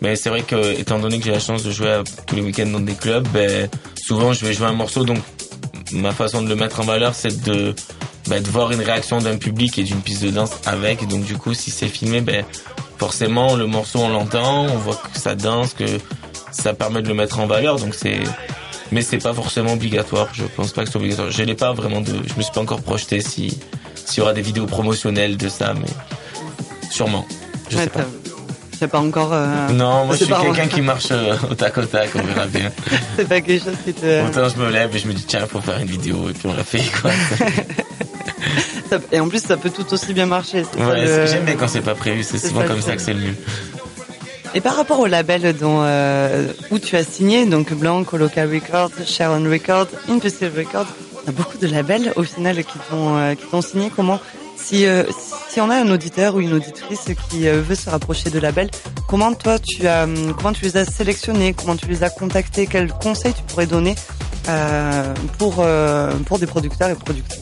Mais 0.00 0.16
c'est 0.16 0.30
vrai 0.30 0.42
que, 0.42 0.78
étant 0.78 0.98
donné 0.98 1.18
que 1.18 1.24
j'ai 1.24 1.32
la 1.32 1.40
chance 1.40 1.62
de 1.64 1.70
jouer 1.70 2.02
tous 2.26 2.36
les 2.36 2.42
week-ends 2.42 2.66
dans 2.66 2.80
des 2.80 2.94
clubs, 2.94 3.26
ben, 3.28 3.68
souvent 3.96 4.32
je 4.32 4.46
vais 4.46 4.52
jouer 4.52 4.68
un 4.68 4.72
morceau. 4.72 5.04
Donc, 5.04 5.18
ma 5.92 6.12
façon 6.12 6.42
de 6.42 6.48
le 6.48 6.56
mettre 6.56 6.80
en 6.80 6.84
valeur, 6.84 7.14
c'est 7.14 7.42
de, 7.42 7.74
ben, 8.28 8.42
de 8.42 8.48
voir 8.48 8.72
une 8.72 8.80
réaction 8.80 9.18
d'un 9.18 9.36
public 9.36 9.78
et 9.78 9.82
d'une 9.82 10.00
piste 10.00 10.22
de 10.22 10.30
danse 10.30 10.52
avec. 10.66 11.06
Donc, 11.08 11.24
du 11.24 11.36
coup, 11.36 11.52
si 11.52 11.70
c'est 11.70 11.88
filmé, 11.88 12.20
ben, 12.20 12.44
forcément, 12.98 13.56
le 13.56 13.66
morceau, 13.66 14.00
on 14.00 14.08
l'entend, 14.08 14.64
on 14.64 14.76
voit 14.78 14.96
que 14.96 15.18
ça 15.18 15.34
danse, 15.34 15.72
que 15.74 15.84
ça 16.52 16.74
permet 16.74 17.02
de 17.02 17.08
le 17.08 17.14
mettre 17.14 17.38
en 17.40 17.46
valeur. 17.46 17.76
Donc, 17.78 17.94
c'est, 17.94 18.20
mais 18.92 19.02
c'est 19.02 19.18
pas 19.18 19.32
forcément 19.34 19.72
obligatoire. 19.74 20.28
Je 20.32 20.44
pense 20.44 20.72
pas 20.72 20.84
que 20.84 20.90
c'est 20.90 20.96
obligatoire. 20.96 21.30
Je 21.30 21.42
l'ai 21.42 21.54
pas 21.54 21.72
vraiment 21.72 22.00
de, 22.00 22.12
je 22.26 22.34
me 22.34 22.42
suis 22.42 22.52
pas 22.52 22.60
encore 22.60 22.82
projeté 22.82 23.20
si, 23.20 23.58
s'il 23.94 24.18
y 24.18 24.20
aura 24.20 24.32
des 24.32 24.42
vidéos 24.42 24.66
promotionnelles 24.66 25.36
de 25.36 25.48
ça, 25.48 25.74
mais 25.74 25.88
sûrement. 26.90 27.26
Je 27.70 27.76
Ouais, 27.76 27.84
sais 27.84 27.90
pas. 27.90 28.00
C'est 28.78 28.88
pas 28.88 29.00
encore. 29.00 29.30
euh, 29.32 29.68
Non, 29.70 30.04
moi 30.06 30.14
je 30.16 30.24
suis 30.24 30.32
quelqu'un 30.34 30.66
qui 30.68 30.80
marche 30.80 31.08
euh, 31.10 31.34
au 31.50 31.54
tac 31.54 31.76
au 31.78 31.82
tac, 31.84 32.10
on 32.14 32.22
verra 32.22 32.46
bien. 32.58 32.70
C'est 33.16 33.28
pas 33.28 33.40
quelque 33.40 33.64
chose 33.64 33.74
qui 33.84 33.92
te. 33.92 34.26
Autant 34.26 34.48
je 34.48 34.56
me 34.62 34.70
lève 34.70 34.94
et 34.94 34.98
je 34.98 35.08
me 35.08 35.12
dis 35.14 35.24
tiens, 35.24 35.46
faut 35.46 35.60
faire 35.60 35.78
une 35.78 35.86
vidéo 35.88 36.28
et 36.30 36.32
puis 36.32 36.46
on 36.48 36.54
l'a 36.54 36.64
fait 36.64 36.82
quoi. 37.00 37.10
Et 39.12 39.20
en 39.20 39.28
plus, 39.28 39.42
ça 39.42 39.56
peut 39.58 39.68
tout 39.70 39.92
aussi 39.92 40.14
bien 40.14 40.24
marcher. 40.26 40.62
Ouais, 40.78 41.04
le- 41.04 41.26
J'aime 41.26 41.44
bien 41.44 41.56
quand 41.56 41.68
c'est 41.68 41.82
pas 41.82 41.94
prévu, 41.94 42.22
c'est 42.22 42.38
souvent 42.38 42.62
ça, 42.62 42.68
comme 42.68 42.80
ça 42.80 42.96
que 42.96 43.02
c'est 43.02 43.12
le 43.12 43.20
mieux. 43.20 43.34
Et 44.54 44.62
par 44.62 44.76
rapport 44.76 44.98
au 45.00 45.06
label 45.06 45.54
dont, 45.54 45.80
euh, 45.82 46.46
où 46.70 46.78
tu 46.78 46.96
as 46.96 47.04
signé, 47.04 47.44
donc 47.44 47.72
Blanc, 47.74 48.02
Local 48.14 48.48
Records, 48.50 48.92
Sharon 49.06 49.44
Records, 49.44 49.88
Impulsive 50.08 50.52
Records, 50.56 50.86
il 51.22 51.26
y 51.26 51.28
a 51.28 51.32
beaucoup 51.32 51.58
de 51.58 51.66
labels 51.66 52.12
au 52.16 52.22
final 52.22 52.56
qui 52.64 52.78
t'ont 53.50 53.60
signé. 53.60 53.90
Comment 53.94 54.20
si 54.58 54.86
euh, 54.86 55.04
si 55.48 55.60
on 55.60 55.70
a 55.70 55.76
un 55.76 55.90
auditeur 55.90 56.34
ou 56.34 56.40
une 56.40 56.52
auditrice 56.52 57.06
qui 57.30 57.48
euh, 57.48 57.62
veut 57.62 57.74
se 57.74 57.88
rapprocher 57.88 58.30
de 58.30 58.38
labels, 58.38 58.70
comment 59.06 59.32
toi 59.34 59.58
tu 59.58 59.86
as 59.86 60.04
hum, 60.04 60.34
comment 60.36 60.52
tu 60.52 60.64
les 60.64 60.76
as 60.76 60.84
sélectionnés, 60.84 61.54
comment 61.54 61.76
tu 61.76 61.86
les 61.86 62.02
as 62.04 62.10
contactés, 62.10 62.66
quels 62.66 62.92
conseils 62.92 63.34
tu 63.34 63.42
pourrais 63.44 63.66
donner 63.66 63.94
euh, 64.48 65.14
pour 65.38 65.56
euh, 65.58 66.12
pour 66.26 66.38
des 66.38 66.46
producteurs 66.46 66.90
et 66.90 66.94
productrices? 66.94 67.40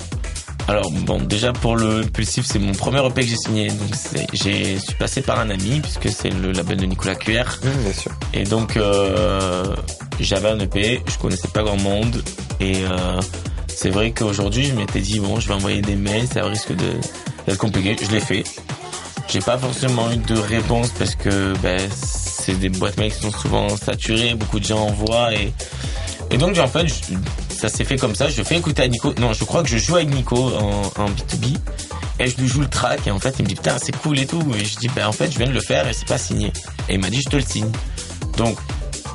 Alors 0.69 0.91
bon, 0.91 1.21
déjà 1.21 1.53
pour 1.53 1.77
le 1.77 2.01
Impulsif, 2.01 2.45
c'est 2.45 2.59
mon 2.59 2.73
premier 2.73 3.05
EP 3.07 3.23
que 3.23 3.29
j'ai 3.29 3.37
signé. 3.37 3.69
Donc 3.69 3.95
j'ai 4.33 4.75
je 4.75 4.81
suis 4.81 4.95
passé 4.95 5.23
par 5.23 5.39
un 5.39 5.51
ami 5.51 5.81
puisque 5.81 6.09
c'est 6.09 6.31
le 6.31 6.51
label 6.53 6.77
de 6.79 6.87
Nicolas 6.87 7.15
QR. 7.15 7.45
Mmh, 7.63 7.83
bien 7.83 7.93
sûr. 7.93 8.13
Et 8.35 8.45
donc 8.45 8.77
euh, 8.77 9.77
j'avais 10.19 10.49
un 10.49 10.59
EP, 10.59 11.03
je 11.07 11.19
connaissais 11.19 11.49
pas 11.49 11.63
grand 11.63 11.81
monde 11.81 12.23
et 12.59 12.83
euh, 12.85 13.21
c'est 13.77 13.91
vrai 13.91 14.11
qu'aujourd'hui 14.11 14.65
je 14.65 14.75
m'étais 14.75 15.01
dit 15.01 15.21
bon, 15.21 15.39
je 15.39 15.49
vais 15.49 15.55
envoyer 15.55 15.83
des 15.83 15.97
mails, 15.97 16.27
ça 16.27 16.43
risque 16.47 16.75
de 16.75 16.93
d'être 17.47 17.59
compliqué. 17.59 17.95
Je 18.03 18.11
l'ai 18.11 18.21
fait. 18.21 18.43
J'ai 19.29 19.41
pas 19.41 19.59
forcément 19.59 20.11
eu 20.11 20.17
de 20.17 20.35
réponse 20.35 20.89
parce 20.99 21.15
que 21.15 21.53
ben, 21.63 21.79
c'est 21.95 22.59
des 22.59 22.71
boîtes 22.71 22.97
mails 22.97 23.13
qui 23.13 23.21
sont 23.21 23.31
souvent 23.31 23.69
saturées, 23.77 24.35
beaucoup 24.35 24.61
de 24.61 24.65
gens 24.65 24.81
envoient 24.81 25.35
et 25.35 25.53
et 26.31 26.39
donc 26.39 26.57
en 26.57 26.67
fait 26.67 26.87
ça 27.51 27.69
s'est 27.69 27.85
fait 27.85 27.99
comme 27.99 28.15
ça. 28.15 28.31
Je 28.31 28.43
fais 28.43 28.57
écouter 28.57 28.83
à 28.83 28.89
Nico. 28.89 29.13
Non, 29.19 29.35
je 29.35 29.45
crois 29.45 29.63
que 29.63 29.69
je 29.69 29.77
joue 29.77 29.97
avec 29.97 30.09
Nico 30.09 30.37
en, 30.37 31.03
en 31.03 31.11
B2B 31.11 31.59
et 32.19 32.29
je 32.29 32.37
lui 32.39 32.49
joue 32.49 32.63
le 32.63 32.69
track 32.69 33.07
et 33.07 33.11
en 33.11 33.19
fait 33.19 33.35
il 33.39 33.43
me 33.43 33.49
dit 33.49 33.57
putain 33.57 33.77
c'est 33.79 33.95
cool 33.95 34.19
et 34.19 34.27
tout 34.27 34.43
et 34.59 34.65
je 34.65 34.77
dis 34.77 34.89
ben 34.89 35.07
en 35.07 35.13
fait 35.13 35.31
je 35.31 35.37
viens 35.37 35.49
de 35.49 35.53
le 35.53 35.61
faire 35.61 35.87
et 35.87 35.93
c'est 35.93 36.09
pas 36.09 36.19
signé 36.19 36.51
et 36.89 36.95
il 36.95 37.01
m'a 37.01 37.11
dit 37.11 37.21
je 37.23 37.29
te 37.29 37.37
le 37.37 37.43
signe. 37.43 37.71
Donc 38.39 38.57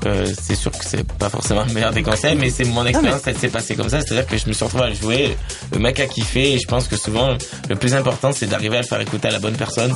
euh, 0.05 0.25
c'est 0.41 0.55
sûr 0.55 0.71
que 0.71 0.83
c'est 0.83 1.03
pas 1.13 1.29
forcément 1.29 1.63
le 1.63 1.73
meilleur 1.73 1.91
des 1.91 2.01
conseils, 2.03 2.35
mais 2.35 2.49
c'est 2.49 2.63
mon 2.65 2.85
expérience, 2.85 3.21
ça 3.21 3.33
s'est 3.33 3.49
passé 3.49 3.75
comme 3.75 3.89
ça. 3.89 4.01
C'est-à-dire 4.01 4.25
que 4.25 4.37
je 4.37 4.47
me 4.47 4.53
suis 4.53 4.63
retrouvé 4.65 4.85
à 4.85 4.89
le 4.89 4.95
jouer, 4.95 5.37
le 5.71 5.79
mec 5.79 5.99
a 5.99 6.07
kiffé, 6.07 6.53
et 6.53 6.59
je 6.59 6.67
pense 6.67 6.87
que 6.87 6.97
souvent, 6.97 7.37
le 7.69 7.75
plus 7.75 7.93
important, 7.93 8.31
c'est 8.33 8.47
d'arriver 8.47 8.77
à 8.77 8.81
le 8.81 8.87
faire 8.87 8.99
écouter 9.01 9.27
à 9.27 9.31
la 9.31 9.39
bonne 9.39 9.55
personne, 9.55 9.93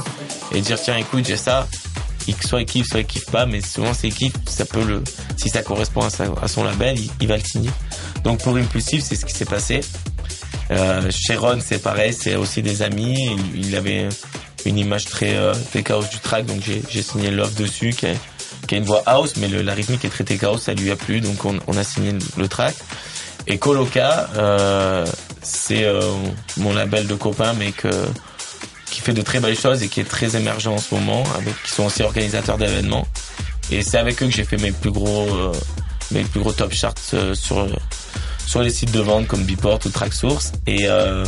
et 0.54 0.62
dire, 0.62 0.80
tiens, 0.82 0.98
écoute, 0.98 1.26
j'ai 1.28 1.38
ça, 1.38 1.68
il- 2.28 2.36
soit 2.46 2.62
il 2.62 2.66
kiffe, 2.66 2.88
soit 2.88 3.00
il 3.02 3.06
kiffe 3.06 3.26
pas, 3.32 3.46
mais 3.46 3.62
souvent 3.62 3.94
c'est 3.94 4.10
kiffe, 4.10 4.34
ça 4.48 4.66
peut 4.66 4.84
le, 4.84 5.04
si 5.38 5.50
ça 5.50 5.62
correspond 5.64 6.02
à, 6.02 6.10
sa- 6.10 6.34
à 6.42 6.48
son 6.48 6.64
label, 6.64 7.00
il, 7.00 7.10
il 7.22 7.28
va 7.28 7.38
le 7.38 7.44
signer. 7.44 7.70
Donc 8.24 8.42
pour 8.44 8.56
Impulsive, 8.58 9.04
c'est 9.04 9.16
ce 9.16 9.26
qui 9.26 9.34
s'est 9.34 9.46
passé. 9.46 9.82
Euh, 10.72 11.10
Sharon, 11.12 11.60
c'est 11.64 11.82
pareil, 11.82 12.14
c'est 12.14 12.36
aussi 12.36 12.62
des 12.64 12.82
amis, 12.82 13.38
il, 13.56 13.68
il 13.68 13.76
avait 13.76 14.10
une 14.66 14.80
image 14.80 15.06
très 15.06 15.36
euh, 15.36 15.54
tech 15.72 15.92
house 15.92 16.10
du 16.10 16.18
track, 16.18 16.46
donc 16.48 16.62
j'ai 16.66 16.82
j'ai 16.90 17.04
signé 17.04 17.30
Love 17.30 17.54
dessus, 17.54 17.92
qui 17.92 18.08
a, 18.08 18.14
qui 18.68 18.76
a 18.76 18.78
une 18.78 18.86
voix 18.86 19.04
house, 19.06 19.34
mais 19.38 19.48
le, 19.48 19.62
la 19.62 19.74
rythmique 19.74 20.06
est 20.06 20.24
tech 20.24 20.44
house, 20.44 20.64
ça 20.64 20.74
lui 20.74 20.92
a 20.92 20.96
plu, 20.96 21.22
donc 21.22 21.46
on, 21.46 21.60
on 21.68 21.78
a 21.78 21.84
signé 21.84 22.14
le, 22.38 22.48
track. 22.48 22.76
Et 23.48 23.58
Coloca, 23.58 24.30
euh, 24.36 25.06
c'est 25.42 25.84
euh, 25.84 26.02
mon 26.58 26.74
label 26.74 27.08
de 27.08 27.16
copains, 27.16 27.54
mais 27.54 27.72
que, 27.72 27.90
qui 28.90 29.02
fait 29.02 29.14
de 29.14 29.22
très 29.22 29.40
belles 29.40 29.58
choses 29.58 29.84
et 29.84 29.88
qui 29.88 30.00
est 30.02 30.10
très 30.10 30.36
émergent 30.36 30.68
en 30.68 30.78
ce 30.78 30.96
moment, 30.96 31.24
avec 31.38 31.54
qui 31.64 31.72
sont 31.72 31.86
aussi 31.86 32.02
organisateurs 32.02 32.58
d'événements. 32.58 33.08
Et 33.72 33.82
c'est 33.82 33.98
avec 33.98 34.22
eux 34.22 34.28
que 34.28 34.32
j'ai 34.32 34.44
fait 34.44 34.58
mes 34.58 34.72
plus 34.72 34.92
gros, 34.92 35.28
euh, 35.28 35.52
mes 36.12 36.24
plus 36.24 36.40
gros 36.40 36.52
top 36.52 36.74
charts 36.74 36.94
euh, 37.14 37.34
sur 37.34 37.68
sur 38.46 38.62
les 38.62 38.70
sites 38.70 38.92
de 38.92 39.00
vente 39.00 39.28
comme 39.28 39.44
Biport 39.44 39.80
ou 39.86 39.90
Tracksource. 39.90 40.54
Et 40.68 40.88
euh, 40.88 41.26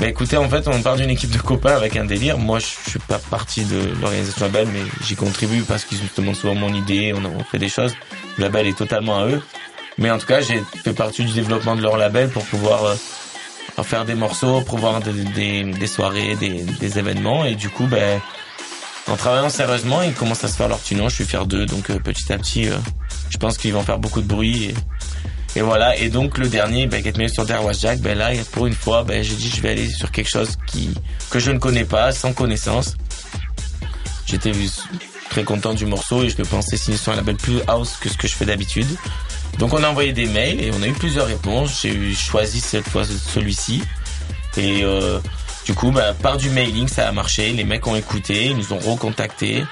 bah 0.00 0.08
écoutez, 0.08 0.38
en 0.38 0.48
fait, 0.48 0.66
on 0.66 0.80
part 0.80 0.96
d'une 0.96 1.10
équipe 1.10 1.30
de 1.30 1.38
copains 1.38 1.76
avec 1.76 1.94
un 1.94 2.06
délire. 2.06 2.38
Moi, 2.38 2.58
je 2.58 2.90
suis 2.90 2.98
pas 3.00 3.18
partie 3.18 3.64
de 3.66 3.92
l'organisation 4.00 4.46
label, 4.46 4.66
mais 4.72 4.80
j'y 5.06 5.14
contribue 5.14 5.60
parce 5.60 5.84
qu'ils 5.84 5.98
me 5.98 6.04
demandent 6.16 6.36
souvent 6.36 6.54
mon 6.54 6.72
idée, 6.72 7.12
on, 7.14 7.22
on 7.26 7.44
fait 7.44 7.58
des 7.58 7.68
choses. 7.68 7.94
Le 8.38 8.44
label 8.44 8.66
est 8.66 8.78
totalement 8.78 9.18
à 9.18 9.26
eux. 9.26 9.42
Mais 9.98 10.10
en 10.10 10.16
tout 10.16 10.26
cas, 10.26 10.40
j'ai 10.40 10.62
fait 10.82 10.94
partie 10.94 11.22
du 11.24 11.32
développement 11.34 11.76
de 11.76 11.82
leur 11.82 11.98
label 11.98 12.30
pour 12.30 12.46
pouvoir 12.46 12.84
euh, 12.86 13.82
faire 13.82 14.06
des 14.06 14.14
morceaux, 14.14 14.62
pouvoir 14.62 15.00
des, 15.00 15.12
des, 15.12 15.64
des 15.64 15.86
soirées, 15.86 16.34
des, 16.36 16.62
des 16.64 16.98
événements. 16.98 17.44
Et 17.44 17.54
du 17.54 17.68
coup, 17.68 17.86
ben, 17.86 18.22
en 19.06 19.16
travaillant 19.16 19.50
sérieusement, 19.50 20.00
ils 20.00 20.14
commencent 20.14 20.44
à 20.44 20.48
se 20.48 20.56
faire 20.56 20.68
leur 20.68 20.82
tunon. 20.82 21.10
Je 21.10 21.16
suis 21.16 21.24
fier 21.26 21.44
d'eux, 21.44 21.66
donc 21.66 21.90
euh, 21.90 21.98
petit 21.98 22.32
à 22.32 22.38
petit, 22.38 22.68
euh, 22.68 22.76
je 23.28 23.36
pense 23.36 23.58
qu'ils 23.58 23.74
vont 23.74 23.82
faire 23.82 23.98
beaucoup 23.98 24.22
de 24.22 24.26
bruit. 24.26 24.74
Et 25.56 25.62
voilà. 25.62 25.96
Et 25.96 26.08
donc 26.08 26.38
le 26.38 26.48
dernier, 26.48 26.86
ben, 26.86 27.02
Get 27.02 27.14
Me 27.18 27.28
sur 27.28 27.46
There 27.46 27.64
Was 27.64 27.74
Jack, 27.74 28.00
ben 28.00 28.16
là, 28.16 28.30
pour 28.52 28.66
une 28.66 28.74
fois, 28.74 29.02
ben, 29.02 29.22
j'ai 29.22 29.34
dit 29.34 29.50
je 29.54 29.60
vais 29.60 29.70
aller 29.70 29.88
sur 29.88 30.10
quelque 30.10 30.30
chose 30.30 30.56
qui 30.66 30.90
que 31.30 31.38
je 31.38 31.50
ne 31.50 31.58
connais 31.58 31.84
pas, 31.84 32.12
sans 32.12 32.32
connaissance. 32.32 32.96
J'étais 34.26 34.52
très 35.28 35.44
content 35.44 35.74
du 35.74 35.86
morceau 35.86 36.22
et 36.22 36.28
je 36.28 36.36
le 36.38 36.44
pensais 36.44 36.76
signer 36.76 36.96
sur 36.96 37.12
un 37.12 37.16
label 37.16 37.36
plus 37.36 37.60
house 37.66 37.96
que 38.00 38.08
ce 38.08 38.16
que 38.16 38.28
je 38.28 38.34
fais 38.34 38.44
d'habitude. 38.44 38.86
Donc 39.58 39.72
on 39.72 39.82
a 39.82 39.88
envoyé 39.88 40.12
des 40.12 40.26
mails 40.26 40.62
et 40.62 40.70
on 40.72 40.82
a 40.82 40.86
eu 40.86 40.92
plusieurs 40.92 41.26
réponses. 41.26 41.82
J'ai 41.82 42.14
choisi 42.14 42.60
cette 42.60 42.88
fois 42.88 43.04
celui-ci. 43.04 43.82
Et 44.56 44.82
euh, 44.84 45.18
du 45.64 45.74
coup, 45.74 45.90
bah, 45.90 46.14
par 46.14 46.36
du 46.36 46.50
mailing, 46.50 46.88
ça 46.88 47.08
a 47.08 47.12
marché. 47.12 47.52
Les 47.52 47.64
mecs 47.64 47.86
ont 47.86 47.96
écouté, 47.96 48.46
ils 48.46 48.56
nous 48.56 48.72
ont 48.72 48.78
recontacté. 48.78 49.64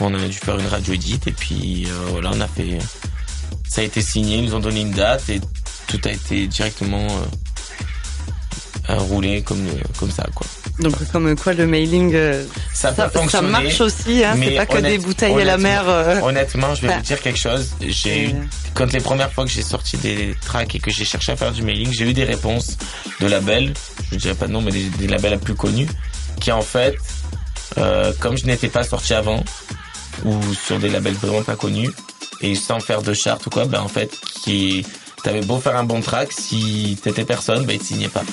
On 0.00 0.14
a 0.14 0.18
dû 0.28 0.38
faire 0.38 0.58
une 0.58 0.66
radio 0.66 0.94
edit 0.94 1.20
et 1.26 1.32
puis 1.32 1.86
euh, 1.86 1.92
voilà, 2.10 2.30
on 2.34 2.40
a 2.40 2.48
fait. 2.48 2.78
Ça 3.70 3.82
a 3.82 3.84
été 3.84 4.02
signé, 4.02 4.38
ils 4.38 4.44
nous 4.46 4.54
ont 4.56 4.60
donné 4.60 4.80
une 4.80 4.90
date 4.90 5.28
et 5.28 5.40
tout 5.86 6.00
a 6.04 6.10
été 6.10 6.48
directement 6.48 7.06
euh, 8.88 8.96
roulé 8.98 9.42
comme 9.42 9.64
comme 9.98 10.10
ça 10.10 10.26
quoi. 10.34 10.46
Donc 10.80 10.94
comme 11.12 11.36
quoi 11.36 11.52
le 11.52 11.66
mailing, 11.66 12.12
euh, 12.14 12.44
Ça, 12.72 12.92
ça, 12.94 13.08
peut 13.08 13.20
fonctionner. 13.20 13.46
ça 13.52 13.60
marche 13.62 13.80
aussi. 13.80 14.24
Hein, 14.24 14.32
c'est 14.32 14.38
mais 14.38 14.56
pas 14.56 14.66
que 14.66 14.78
des 14.78 14.98
bouteilles 14.98 15.40
à 15.40 15.44
la 15.44 15.58
mer. 15.58 15.84
euh, 15.86 16.20
Honnêtement, 16.22 16.74
je 16.74 16.86
vais 16.86 16.96
vous 16.96 17.02
dire 17.02 17.20
quelque 17.20 17.38
chose. 17.38 17.70
J'ai 17.86 18.24
eu, 18.24 18.28
euh, 18.30 18.40
quand 18.74 18.90
les 18.92 19.00
premières 19.00 19.30
fois 19.32 19.44
que 19.44 19.50
j'ai 19.50 19.62
sorti 19.62 19.98
des 19.98 20.34
tracks 20.44 20.74
et 20.74 20.80
que 20.80 20.90
j'ai 20.90 21.04
cherché 21.04 21.32
à 21.32 21.36
faire 21.36 21.52
du 21.52 21.62
mailing, 21.62 21.92
j'ai 21.92 22.08
eu 22.08 22.14
des 22.14 22.24
réponses 22.24 22.76
de 23.20 23.26
labels, 23.26 23.74
je 24.10 24.16
dirais 24.16 24.34
pas 24.34 24.46
de 24.46 24.52
nom, 24.52 24.62
mais 24.62 24.72
des, 24.72 24.84
des 24.88 25.06
labels 25.06 25.38
plus 25.38 25.54
connus, 25.54 25.88
qui 26.40 26.50
en 26.50 26.62
fait, 26.62 26.94
euh, 27.78 28.12
comme 28.18 28.36
je 28.38 28.46
n'étais 28.46 28.68
pas 28.68 28.82
sorti 28.82 29.12
avant, 29.14 29.44
ou 30.24 30.34
sur 30.66 30.78
des 30.78 30.88
labels 30.88 31.14
vraiment 31.14 31.42
pas 31.42 31.56
connus, 31.56 31.90
et 32.42 32.54
sans 32.54 32.80
faire 32.80 33.02
de 33.02 33.12
charte 33.12 33.46
ou 33.46 33.50
quoi, 33.50 33.64
ben 33.64 33.80
en 33.80 33.88
fait, 33.88 34.10
qui, 34.42 34.84
t'avais 35.22 35.42
beau 35.42 35.58
faire 35.58 35.76
un 35.76 35.84
bon 35.84 36.00
track, 36.00 36.32
si 36.32 36.98
t'étais 37.02 37.24
personne, 37.24 37.64
ben 37.64 37.74
ils 37.74 37.78
te 37.78 37.84
signaient 37.84 38.08
pas. 38.08 38.24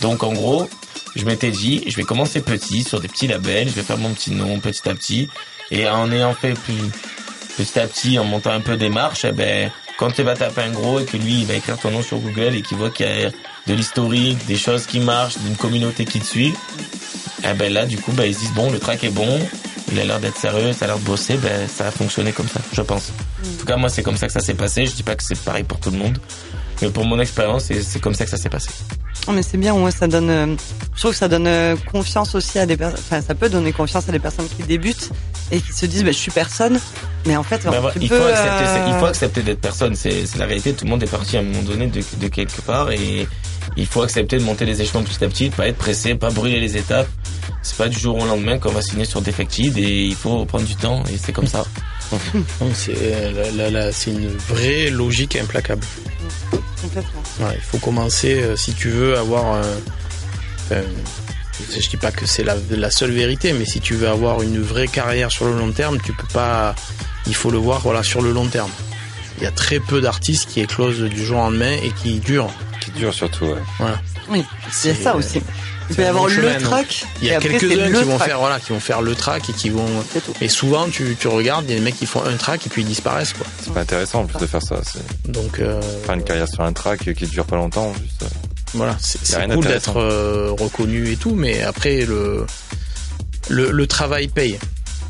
Donc 0.00 0.22
en 0.22 0.32
gros, 0.32 0.68
je 1.14 1.24
m'étais 1.24 1.50
dit, 1.50 1.84
je 1.86 1.96
vais 1.96 2.04
commencer 2.04 2.40
petit, 2.40 2.82
sur 2.82 3.00
des 3.00 3.08
petits 3.08 3.26
labels, 3.26 3.68
je 3.68 3.74
vais 3.74 3.82
faire 3.82 3.98
mon 3.98 4.12
petit 4.12 4.32
nom 4.32 4.58
petit 4.58 4.88
à 4.88 4.94
petit, 4.94 5.28
et 5.70 5.88
en 5.88 6.10
ayant 6.10 6.34
fait 6.34 6.54
plus, 6.54 6.90
petit 7.56 7.78
à 7.78 7.86
petit, 7.86 8.18
en 8.18 8.24
montant 8.24 8.52
un 8.52 8.60
peu 8.60 8.76
des 8.76 8.88
marches, 8.88 9.24
eh 9.24 9.32
ben, 9.32 9.70
quand 9.98 10.10
tu 10.10 10.22
vas 10.22 10.34
taper 10.34 10.62
un 10.62 10.70
gros 10.70 10.98
et 11.00 11.04
que 11.04 11.16
lui, 11.16 11.40
il 11.40 11.46
va 11.46 11.54
écrire 11.54 11.78
ton 11.78 11.90
nom 11.90 12.02
sur 12.02 12.18
Google 12.18 12.56
et 12.56 12.62
qu'il 12.62 12.76
voit 12.76 12.90
qu'il 12.90 13.06
y 13.06 13.24
a 13.24 13.30
de 13.66 13.74
l'historique, 13.74 14.44
des 14.46 14.56
choses 14.56 14.86
qui 14.86 15.00
marchent, 15.00 15.38
d'une 15.38 15.56
communauté 15.56 16.04
qui 16.04 16.18
te 16.18 16.24
suit, 16.24 16.54
eh 17.44 17.54
ben 17.54 17.72
là, 17.72 17.86
du 17.86 17.98
coup, 17.98 18.12
ben, 18.12 18.24
ils 18.24 18.34
se 18.34 18.40
disent, 18.40 18.54
bon, 18.54 18.70
le 18.70 18.78
track 18.78 19.04
est 19.04 19.10
bon, 19.10 19.38
il 19.92 20.00
a 20.00 20.04
l'air 20.04 20.20
d'être 20.20 20.36
sérieux, 20.36 20.72
ça 20.72 20.86
a 20.86 20.88
l'air 20.88 20.98
de 20.98 21.04
bosser, 21.04 21.36
ben, 21.36 21.68
ça 21.68 21.86
a 21.86 21.90
fonctionné 21.90 22.32
comme 22.32 22.48
ça, 22.48 22.60
je 22.72 22.82
pense. 22.82 23.12
En 23.44 23.58
tout 23.60 23.66
cas, 23.66 23.76
moi, 23.76 23.88
c'est 23.88 24.02
comme 24.02 24.16
ça 24.16 24.26
que 24.26 24.32
ça 24.32 24.40
s'est 24.40 24.54
passé. 24.54 24.86
Je 24.86 24.92
dis 24.92 25.02
pas 25.02 25.14
que 25.14 25.22
c'est 25.22 25.38
pareil 25.38 25.64
pour 25.64 25.78
tout 25.78 25.90
le 25.90 25.98
monde. 25.98 26.18
Mais 26.80 26.88
pour 26.90 27.04
mon 27.04 27.20
expérience, 27.20 27.64
c'est 27.82 28.00
comme 28.00 28.14
ça 28.14 28.24
que 28.24 28.30
ça 28.30 28.36
s'est 28.36 28.48
passé. 28.48 28.70
Oh, 29.28 29.32
mais 29.32 29.42
c'est 29.42 29.56
bien, 29.58 29.72
ouais, 29.74 29.92
ça 29.92 30.08
donne. 30.08 30.30
euh, 30.30 30.56
je 30.94 30.98
trouve 31.00 31.12
que 31.12 31.16
ça 31.16 31.28
donne 31.28 31.46
euh, 31.46 31.76
confiance 31.92 32.34
aussi 32.34 32.58
à 32.58 32.66
des 32.66 32.76
personnes. 32.76 32.98
Enfin, 32.98 33.20
ça 33.20 33.36
peut 33.36 33.48
donner 33.48 33.72
confiance 33.72 34.08
à 34.08 34.12
des 34.12 34.18
personnes 34.18 34.48
qui 34.48 34.64
débutent 34.64 35.10
et 35.52 35.60
qui 35.60 35.72
se 35.72 35.86
disent, 35.86 36.02
bah, 36.02 36.10
je 36.10 36.16
suis 36.16 36.32
personne. 36.32 36.80
Mais 37.26 37.36
en 37.36 37.44
fait, 37.44 37.62
Ben, 37.64 37.70
tu 37.72 37.78
voilà, 37.78 37.94
il, 38.00 38.08
peux, 38.08 38.18
faut 38.18 38.26
accepter, 38.26 38.64
euh, 38.64 38.86
il 38.88 38.94
faut 38.98 39.06
accepter 39.06 39.42
d'être 39.42 39.60
personne. 39.60 39.94
C'est 39.94 40.26
c'est 40.26 40.38
la 40.38 40.46
réalité. 40.46 40.72
Tout 40.72 40.84
le 40.86 40.90
monde 40.90 41.02
est 41.04 41.06
parti 41.10 41.36
à 41.36 41.40
un 41.40 41.44
moment 41.44 41.62
donné 41.62 41.86
de, 41.86 42.02
de 42.16 42.28
quelque 42.28 42.60
part 42.62 42.90
et 42.90 43.28
il 43.76 43.86
faut 43.86 44.02
accepter 44.02 44.38
de 44.38 44.42
monter 44.44 44.64
les 44.64 44.80
échelons 44.82 45.02
petit 45.02 45.22
à 45.24 45.28
petit, 45.28 45.50
pas 45.50 45.66
être 45.68 45.76
pressé, 45.78 46.14
pas 46.14 46.30
brûler 46.30 46.60
les 46.60 46.76
étapes. 46.76 47.08
C'est 47.62 47.76
pas 47.76 47.88
du 47.88 47.98
jour 47.98 48.16
au 48.20 48.26
lendemain 48.26 48.58
qu'on 48.58 48.72
va 48.72 48.82
signer 48.82 49.04
sur 49.04 49.20
Defected 49.22 49.76
et 49.78 50.04
il 50.06 50.14
faut 50.14 50.44
prendre 50.44 50.64
du 50.66 50.74
temps 50.76 51.02
et 51.12 51.16
c'est 51.18 51.32
comme 51.32 51.46
ça. 51.46 51.64
Non, 52.60 52.70
C'est 52.74 53.32
là, 53.32 53.50
là, 53.56 53.70
là, 53.70 53.92
c'est 53.92 54.10
une 54.10 54.28
vraie 54.28 54.90
logique 54.90 55.36
implacable. 55.36 55.82
Complètement. 56.82 57.22
Ouais, 57.40 57.54
il 57.54 57.60
faut 57.62 57.78
commencer 57.78 58.34
euh, 58.42 58.56
si 58.56 58.74
tu 58.74 58.90
veux 58.90 59.16
avoir. 59.16 59.54
un- 59.56 59.60
enfin, 60.70 60.82
je 61.74 61.88
dis 61.88 61.96
pas 61.96 62.10
que 62.10 62.26
c'est 62.26 62.42
la, 62.44 62.56
la 62.70 62.90
seule 62.90 63.12
vérité, 63.12 63.52
mais 63.54 63.64
si 63.64 63.80
tu 63.80 63.94
veux 63.94 64.08
avoir 64.08 64.42
une 64.42 64.60
vraie 64.60 64.88
carrière 64.88 65.30
sur 65.30 65.46
le 65.46 65.56
long 65.56 65.70
terme, 65.72 65.98
tu 66.04 66.12
peux 66.12 66.26
pas. 66.34 66.74
Il 67.26 67.34
faut 67.34 67.50
le 67.50 67.58
voir 67.58 67.80
voilà 67.80 68.02
sur 68.02 68.20
le 68.20 68.32
long 68.32 68.46
terme. 68.46 68.70
Il 69.38 69.44
y 69.44 69.46
a 69.46 69.50
très 69.52 69.78
peu 69.80 70.00
d'artistes 70.00 70.48
qui 70.50 70.60
éclosent 70.60 71.00
du 71.00 71.24
jour 71.24 71.38
au 71.38 71.42
lendemain 71.44 71.72
et 71.82 71.90
qui 71.92 72.18
durent. 72.20 72.50
Qui 72.92 72.98
dure 73.00 73.14
surtout, 73.14 73.46
ouais. 73.46 73.62
Voilà. 73.78 74.00
Oui, 74.28 74.44
c'est 74.70 74.94
ça 74.94 75.16
aussi. 75.16 75.42
Il 75.90 75.96
peut 75.96 76.02
y 76.02 76.06
avoir 76.06 76.26
le 76.28 76.58
track. 76.58 77.04
Il 77.20 77.28
y 77.28 77.32
a 77.32 77.38
quelques-uns 77.40 77.86
qui 77.86 78.04
vont 78.04 78.16
track. 78.16 78.28
faire 78.28 78.38
voilà, 78.38 78.60
qui 78.60 78.72
vont 78.72 78.80
faire 78.80 79.02
le 79.02 79.14
track 79.14 79.50
et 79.50 79.52
qui 79.52 79.68
vont. 79.70 79.84
C'est 80.12 80.24
tout. 80.24 80.32
Et 80.40 80.48
souvent, 80.48 80.88
tu, 80.88 81.16
tu 81.18 81.28
regardes, 81.28 81.64
il 81.66 81.70
y 81.70 81.74
a 81.74 81.76
des 81.78 81.82
mecs 81.84 81.96
qui 81.96 82.06
font 82.06 82.22
un 82.24 82.36
track 82.36 82.66
et 82.66 82.70
puis 82.70 82.82
ils 82.82 82.88
disparaissent 82.88 83.32
quoi. 83.32 83.46
C'est 83.62 83.72
pas 83.74 83.80
intéressant 83.80 84.20
en 84.20 84.26
plus 84.26 84.38
de 84.38 84.46
faire 84.46 84.62
ça. 84.62 84.76
C'est 84.84 85.30
Donc 85.30 85.58
euh, 85.58 85.80
faire 86.04 86.14
une 86.14 86.24
carrière 86.24 86.48
sur 86.48 86.62
un 86.62 86.72
track 86.72 87.12
qui 87.14 87.26
dure 87.26 87.44
pas 87.44 87.56
longtemps. 87.56 87.92
Juste, 88.00 88.22
euh, 88.22 88.26
Voilà, 88.74 88.96
c'est 89.00 89.48
cool 89.48 89.66
d'être 89.66 89.96
euh, 89.98 90.52
reconnu 90.58 91.10
et 91.10 91.16
tout, 91.16 91.34
mais 91.34 91.62
après 91.62 92.06
le 92.06 92.46
le, 93.48 93.70
le 93.72 93.86
travail 93.86 94.28
paye. 94.28 94.58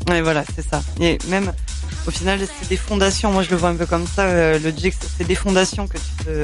Ouais, 0.09 0.21
voilà, 0.21 0.43
c'est 0.55 0.67
ça. 0.67 0.81
Et 0.99 1.17
même, 1.29 1.53
au 2.07 2.11
final, 2.11 2.39
c'est 2.39 2.69
des 2.69 2.77
fondations. 2.77 3.31
Moi, 3.31 3.43
je 3.43 3.49
le 3.49 3.55
vois 3.57 3.69
un 3.69 3.75
peu 3.75 3.85
comme 3.85 4.05
ça. 4.07 4.23
euh, 4.23 4.59
le 4.59 4.71
Jix, 4.71 4.93
c'est 5.17 5.25
des 5.27 5.35
fondations 5.35 5.87
que 5.87 5.97
tu 5.97 6.25
te, 6.25 6.43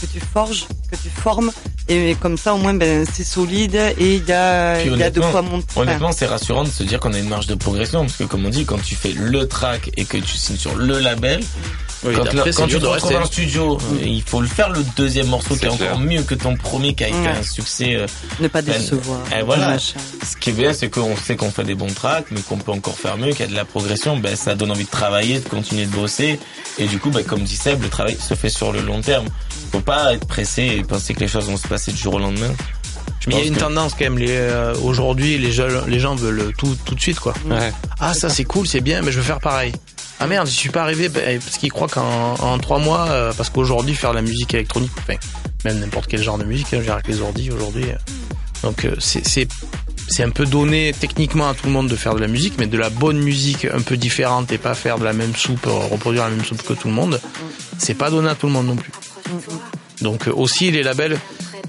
que 0.00 0.06
tu 0.12 0.20
forges, 0.20 0.66
que 0.90 0.96
tu 0.96 1.08
formes. 1.10 1.50
Et 1.88 2.14
comme 2.20 2.38
ça, 2.38 2.54
au 2.54 2.58
moins, 2.58 2.74
ben, 2.74 3.04
c'est 3.12 3.24
solide 3.24 3.74
et 3.98 4.16
il 4.16 4.24
y 4.24 4.32
a, 4.32 4.84
y 4.84 5.02
a 5.02 5.10
de 5.10 5.20
quoi 5.20 5.42
monter. 5.42 5.66
Honnêtement, 5.76 6.12
c'est 6.12 6.26
rassurant 6.26 6.62
de 6.62 6.68
se 6.68 6.84
dire 6.84 7.00
qu'on 7.00 7.12
a 7.12 7.18
une 7.18 7.28
marge 7.28 7.46
de 7.48 7.54
progression 7.56 8.00
parce 8.02 8.16
que 8.16 8.24
comme 8.24 8.46
on 8.46 8.50
dit, 8.50 8.64
quand 8.64 8.80
tu 8.80 8.94
fais 8.94 9.12
le 9.12 9.48
track 9.48 9.90
et 9.96 10.04
que 10.04 10.16
tu 10.18 10.36
signes 10.36 10.56
sur 10.56 10.76
le 10.76 10.98
label, 11.00 11.40
Oui, 12.02 12.14
quand, 12.14 12.22
après, 12.22 12.34
le- 12.46 12.52
quand 12.52 12.66
tu 12.66 12.78
te 12.78 12.86
retrouves 12.86 12.92
rester. 13.10 13.16
en 13.16 13.24
studio, 13.26 13.78
il 14.02 14.22
faut 14.22 14.40
le 14.40 14.46
faire 14.48 14.70
le 14.70 14.82
deuxième 14.96 15.26
morceau 15.26 15.54
qui 15.54 15.66
est 15.66 15.68
clair. 15.76 15.90
encore 15.92 16.00
mieux 16.00 16.22
que 16.22 16.34
ton 16.34 16.56
premier 16.56 16.94
qui 16.94 17.04
a 17.04 17.08
été 17.08 17.28
un 17.28 17.42
succès. 17.42 17.94
euh, 17.96 18.06
Ne 18.40 18.48
pas 18.48 18.62
Ben, 18.62 18.72
décevoir. 18.78 19.20
et 19.38 19.42
voilà. 19.42 19.68
machin. 19.68 19.98
Ce 20.24 20.34
qui 20.36 20.50
est 20.50 20.52
bien, 20.54 20.72
c'est 20.72 20.88
qu'on 20.88 21.14
sait 21.16 21.36
qu'on 21.36 21.50
fait 21.50 21.64
des 21.64 21.74
bons 21.74 21.92
tracks, 21.92 22.24
mais 22.30 22.40
qu'on 22.40 22.56
peut 22.56 22.72
encore 22.72 22.96
faire 22.96 23.18
mieux, 23.18 23.30
qu'il 23.32 23.40
y 23.40 23.42
a 23.42 23.48
de 23.48 23.54
la 23.54 23.64
progression. 23.66 24.16
Ben, 24.16 24.34
ça 24.34 24.54
donne 24.54 24.70
envie 24.70 24.84
de 24.86 24.90
travailler, 24.90 25.40
de 25.40 25.48
continuer 25.48 25.84
de 25.84 25.90
bosser. 25.94 26.38
Et 26.78 26.86
du 26.86 26.98
coup, 26.98 27.10
ben, 27.10 27.22
comme 27.24 27.42
dit 27.42 27.56
Seb, 27.56 27.82
le 27.82 27.88
travail 27.90 28.16
se 28.18 28.32
fait 28.34 28.48
sur 28.50 28.72
le 28.72 28.80
long 28.80 29.02
terme. 29.02 29.26
Faut 29.72 29.80
pas 29.80 30.14
être 30.14 30.26
pressé 30.26 30.76
et 30.78 30.82
penser 30.84 31.12
que 31.14 31.20
les 31.20 31.28
choses 31.28 31.46
vont 31.46 31.56
se 31.58 31.68
passer 31.68 31.92
du 31.92 31.98
jour 31.98 32.14
au 32.14 32.18
lendemain. 32.18 32.50
Je 33.20 33.28
Mais 33.28 33.34
il 33.34 33.38
y 33.40 33.42
a 33.42 33.46
une 33.48 33.54
que- 33.54 33.60
tendance 33.60 33.92
quand 33.92 34.04
même. 34.04 34.16
Les, 34.18 34.30
euh, 34.30 34.74
aujourd'hui, 34.82 35.36
les 35.36 35.52
gens, 35.52 35.66
les 35.86 36.00
gens 36.00 36.14
veulent 36.14 36.52
tout, 36.56 36.74
tout 36.86 36.94
de 36.94 37.00
suite, 37.00 37.20
quoi. 37.20 37.34
Ouais. 37.50 37.70
Ah, 37.98 38.14
ça 38.14 38.30
c'est 38.30 38.44
cool, 38.44 38.66
c'est 38.66 38.80
bien, 38.80 39.02
mais 39.02 39.12
je 39.12 39.18
veux 39.18 39.22
faire 39.24 39.40
pareil. 39.40 39.72
Ah 40.20 40.26
merde, 40.26 40.46
je 40.46 40.52
suis 40.52 40.68
pas 40.68 40.82
arrivé 40.82 41.08
ben, 41.08 41.40
parce 41.40 41.56
qu'ils 41.56 41.72
croient 41.72 41.88
qu'en 41.88 42.34
en 42.34 42.58
trois 42.58 42.78
mois, 42.78 43.08
euh, 43.08 43.32
parce 43.36 43.48
qu'aujourd'hui 43.48 43.94
faire 43.94 44.10
de 44.10 44.16
la 44.16 44.22
musique 44.22 44.52
électronique, 44.52 44.92
enfin 44.98 45.14
même 45.64 45.78
n'importe 45.80 46.08
quel 46.08 46.22
genre 46.22 46.36
de 46.38 46.44
musique, 46.44 46.74
hein, 46.74 46.82
avec 46.88 47.08
les 47.08 47.22
ordi 47.22 47.50
aujourd'hui. 47.50 47.84
euh. 47.84 47.96
Donc 48.62 48.84
euh, 48.84 48.94
c'est 48.98 49.26
c'est 49.26 49.48
c'est 50.08 50.22
un 50.22 50.30
peu 50.30 50.44
donné 50.44 50.92
techniquement 50.98 51.48
à 51.48 51.54
tout 51.54 51.66
le 51.66 51.72
monde 51.72 51.88
de 51.88 51.96
faire 51.96 52.14
de 52.14 52.20
la 52.20 52.26
musique, 52.26 52.54
mais 52.58 52.66
de 52.66 52.76
la 52.76 52.90
bonne 52.90 53.18
musique 53.18 53.64
un 53.64 53.80
peu 53.80 53.96
différente 53.96 54.52
et 54.52 54.58
pas 54.58 54.74
faire 54.74 54.98
de 54.98 55.04
la 55.04 55.12
même 55.14 55.34
soupe, 55.34 55.66
euh, 55.66 55.70
reproduire 55.70 56.24
la 56.24 56.30
même 56.30 56.44
soupe 56.44 56.62
que 56.62 56.74
tout 56.74 56.88
le 56.88 56.94
monde, 56.94 57.18
c'est 57.78 57.94
pas 57.94 58.10
donné 58.10 58.28
à 58.28 58.34
tout 58.34 58.46
le 58.46 58.52
monde 58.52 58.66
non 58.66 58.76
plus. 58.76 58.92
Donc 60.02 60.28
euh, 60.28 60.32
aussi 60.32 60.70
les 60.70 60.82
labels 60.82 61.18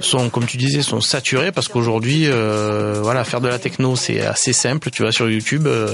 sont, 0.02 0.30
comme 0.30 0.46
tu 0.46 0.58
disais, 0.58 0.82
sont 0.82 1.00
saturés 1.00 1.52
parce 1.52 1.68
qu'aujourd'hui, 1.68 2.24
euh, 2.26 3.00
voilà, 3.02 3.24
faire 3.24 3.40
de 3.40 3.48
la 3.48 3.60
techno 3.60 3.96
c'est 3.96 4.22
assez 4.22 4.52
simple. 4.52 4.90
Tu 4.90 5.04
vas 5.04 5.12
sur 5.12 5.30
YouTube, 5.30 5.68
euh, 5.68 5.94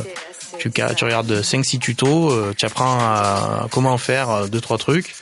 tu, 0.70 1.04
regardes 1.04 1.32
5-6 1.32 1.80
tutos, 1.80 2.32
euh, 2.32 2.54
tu 2.58 2.66
apprends 2.66 2.98
à 3.00 3.68
comment 3.72 3.98
faire 3.98 4.30
euh, 4.30 4.48
deux 4.48 4.62
trois 4.62 4.78
trucs. 4.78 5.16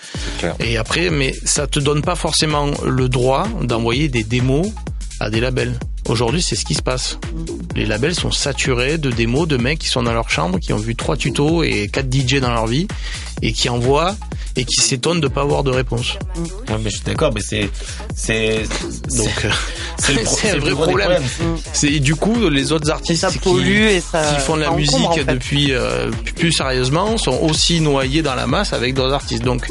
Et 0.59 0.77
après, 0.77 1.09
mais 1.09 1.33
ça 1.43 1.67
te 1.67 1.79
donne 1.79 2.01
pas 2.01 2.15
forcément 2.15 2.71
le 2.85 3.09
droit 3.09 3.47
d'envoyer 3.61 4.07
des 4.07 4.23
démos 4.23 4.67
à 5.19 5.29
des 5.29 5.39
labels. 5.39 5.74
Aujourd'hui, 6.07 6.41
c'est 6.41 6.55
ce 6.55 6.65
qui 6.65 6.75
se 6.75 6.81
passe. 6.84 7.17
Les 7.75 7.86
labels 7.86 8.13
sont 8.15 8.31
saturés 8.31 8.98
de 8.98 9.10
démos 9.10 9.48
de 9.48 9.57
mecs 9.57 9.79
qui 9.79 9.88
sont 9.88 10.03
dans 10.03 10.13
leur 10.13 10.29
chambre, 10.29 10.60
qui 10.60 10.72
ont 10.74 10.77
vu 10.77 10.95
trois 10.95 11.17
tutos 11.17 11.63
et 11.63 11.88
quatre 11.88 12.13
DJ 12.13 12.36
dans 12.39 12.51
leur 12.53 12.67
vie 12.67 12.88
et 13.41 13.51
qui 13.53 13.69
envoient 13.69 14.15
et 14.55 14.63
qui 14.65 14.75
s'étonnent 14.81 15.19
de 15.19 15.27
pas 15.27 15.41
avoir 15.41 15.63
de 15.63 15.72
réponse. 15.72 16.13
Ouais, 16.69 16.75
mais 16.81 16.89
je 16.89 16.98
suis 16.98 17.05
d'accord, 17.05 17.31
mais 17.34 17.41
c'est, 17.41 17.69
c'est, 18.15 18.63
Donc, 19.17 19.45
euh, 19.45 19.50
c'est 19.98 20.13
le 20.13 20.22
pro- 20.24 20.36
vrai 20.36 20.72
problème. 20.74 21.24
c'est 21.74 21.91
et 21.91 22.00
du 22.00 22.15
coup 22.15 22.48
les 22.50 22.72
autres 22.72 22.89
artistes 22.89 23.22
ça 23.22 23.31
qui, 23.31 23.39
pollue 23.39 23.88
et 23.88 24.00
ça. 24.01 24.34
qui 24.36 24.39
font 24.41 24.55
de 24.55 24.62
la 24.62 24.72
musique 24.72 24.93
encombre, 24.95 25.10
en 25.10 25.13
fait. 25.15 25.25
depuis 25.25 25.74
euh, 25.74 26.10
plus 26.36 26.53
sérieusement 26.53 27.17
sont 27.17 27.38
aussi 27.41 27.81
noyés 27.81 28.22
dans 28.22 28.36
la 28.36 28.48
masse 28.48 28.72
avec 28.74 28.93
d'autres 28.93 29.13
artistes. 29.13 29.43
Donc 29.43 29.67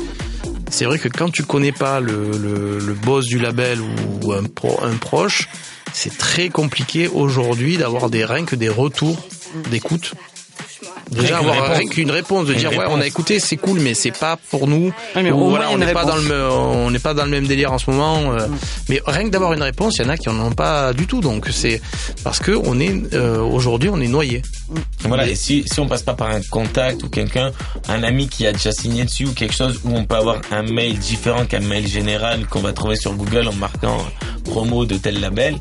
c'est 0.74 0.86
vrai 0.86 0.98
que 0.98 1.06
quand 1.06 1.30
tu 1.30 1.44
connais 1.44 1.70
pas 1.70 2.00
le, 2.00 2.96
boss 3.04 3.26
du 3.26 3.38
label 3.38 3.78
ou 3.80 4.32
un, 4.32 4.42
pro, 4.42 4.80
un 4.82 4.96
proche, 4.96 5.48
c'est 5.92 6.18
très 6.18 6.48
compliqué 6.48 7.06
aujourd'hui 7.06 7.76
d'avoir 7.76 8.10
des 8.10 8.24
rien 8.24 8.44
que 8.44 8.56
des 8.56 8.68
retours 8.68 9.24
d'écoute. 9.70 10.14
Déjà 11.10 11.38
avoir 11.38 11.54
réponse. 11.62 11.78
rien 11.78 11.88
qu'une 11.88 12.10
réponse 12.10 12.46
de 12.46 12.52
Une 12.52 12.58
dire 12.58 12.70
ouais 12.76 12.86
on 12.88 13.00
a 13.00 13.06
écouté 13.06 13.38
c'est 13.40 13.56
cool 13.56 13.80
mais 13.80 13.94
c'est 13.94 14.16
pas 14.16 14.36
pour 14.50 14.66
nous. 14.66 14.92
Ouais, 15.14 15.22
mais 15.22 15.30
Ou 15.30 15.40
au 15.40 15.50
voilà 15.50 15.66
moins, 15.66 15.74
on 15.74 15.78
n'est 15.78 15.92
pas 15.92 16.04
dans 16.04 16.16
le 16.16 16.50
on 16.50 16.90
n'est 16.90 16.98
pas 16.98 17.14
dans 17.14 17.24
le 17.24 17.30
même 17.30 17.46
délire 17.46 17.72
en 17.72 17.78
ce 17.78 17.90
moment 17.90 18.32
euh, 18.32 18.46
mais 18.88 19.00
rien 19.06 19.24
que 19.24 19.28
d'avoir 19.30 19.52
une 19.52 19.62
réponse 19.62 19.94
il 19.98 20.02
y 20.02 20.06
en 20.06 20.08
a 20.08 20.16
qui 20.16 20.28
en 20.28 20.38
ont 20.40 20.52
pas 20.52 20.92
du 20.92 21.06
tout. 21.06 21.20
Donc 21.20 21.48
c'est 21.50 21.80
parce 22.22 22.38
que 22.38 22.52
on 22.52 22.80
est 22.80 23.14
euh, 23.14 23.38
aujourd'hui 23.40 23.88
on 23.92 24.00
est 24.00 24.08
noyé. 24.08 24.42
Voilà, 25.06 25.28
et 25.28 25.34
si, 25.34 25.64
si 25.70 25.78
on 25.80 25.86
passe 25.86 26.02
pas 26.02 26.14
par 26.14 26.30
un 26.30 26.40
contact 26.50 27.02
ou 27.02 27.08
quelqu'un, 27.08 27.52
un 27.88 28.02
ami 28.02 28.28
qui 28.28 28.46
a 28.46 28.52
déjà 28.52 28.72
signé 28.72 29.04
dessus 29.04 29.26
ou 29.26 29.32
quelque 29.32 29.54
chose 29.54 29.80
où 29.84 29.94
on 29.94 30.04
peut 30.04 30.16
avoir 30.16 30.40
un 30.50 30.62
mail 30.62 30.98
différent 30.98 31.44
qu'un 31.44 31.60
mail 31.60 31.86
général 31.86 32.46
qu'on 32.46 32.60
va 32.60 32.72
trouver 32.72 32.96
sur 32.96 33.12
Google 33.14 33.48
en 33.48 33.52
marquant 33.52 33.98
promo 34.44 34.84
de 34.86 34.96
tel 34.96 35.20
label, 35.20 35.56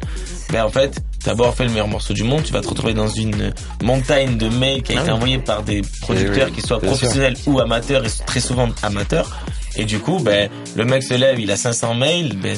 ben 0.51 0.63
en 0.63 0.69
fait, 0.69 0.97
t'as 1.23 1.33
beau 1.33 1.43
avoir 1.43 1.55
fait 1.55 1.63
le 1.65 1.69
meilleur 1.71 1.87
morceau 1.87 2.13
du 2.13 2.23
monde, 2.23 2.43
tu 2.43 2.53
vas 2.53 2.61
te 2.61 2.67
retrouver 2.67 2.93
dans 2.93 3.07
une 3.07 3.53
montagne 3.81 4.37
de 4.37 4.49
mails 4.49 4.83
qui 4.83 4.93
a 4.93 4.99
Ah 4.99 5.01
été 5.03 5.11
envoyé 5.11 5.37
par 5.39 5.63
des 5.63 5.81
producteurs 6.01 6.47
Eh 6.47 6.51
oui, 6.51 6.55
qui 6.57 6.61
soient 6.61 6.79
sûr. 6.79 6.87
professionnels 6.87 7.35
ou 7.45 7.59
amateurs 7.59 8.05
et 8.05 8.09
très 8.25 8.39
souvent 8.39 8.69
amateurs. 8.83 9.39
Et 9.75 9.85
du 9.85 9.97
coup, 9.99 10.19
ben, 10.19 10.49
le 10.75 10.85
mec 10.85 11.01
se 11.01 11.15
lève, 11.15 11.39
il 11.39 11.49
a 11.49 11.55
500 11.55 11.95
mails, 11.95 12.37
ben, 12.37 12.55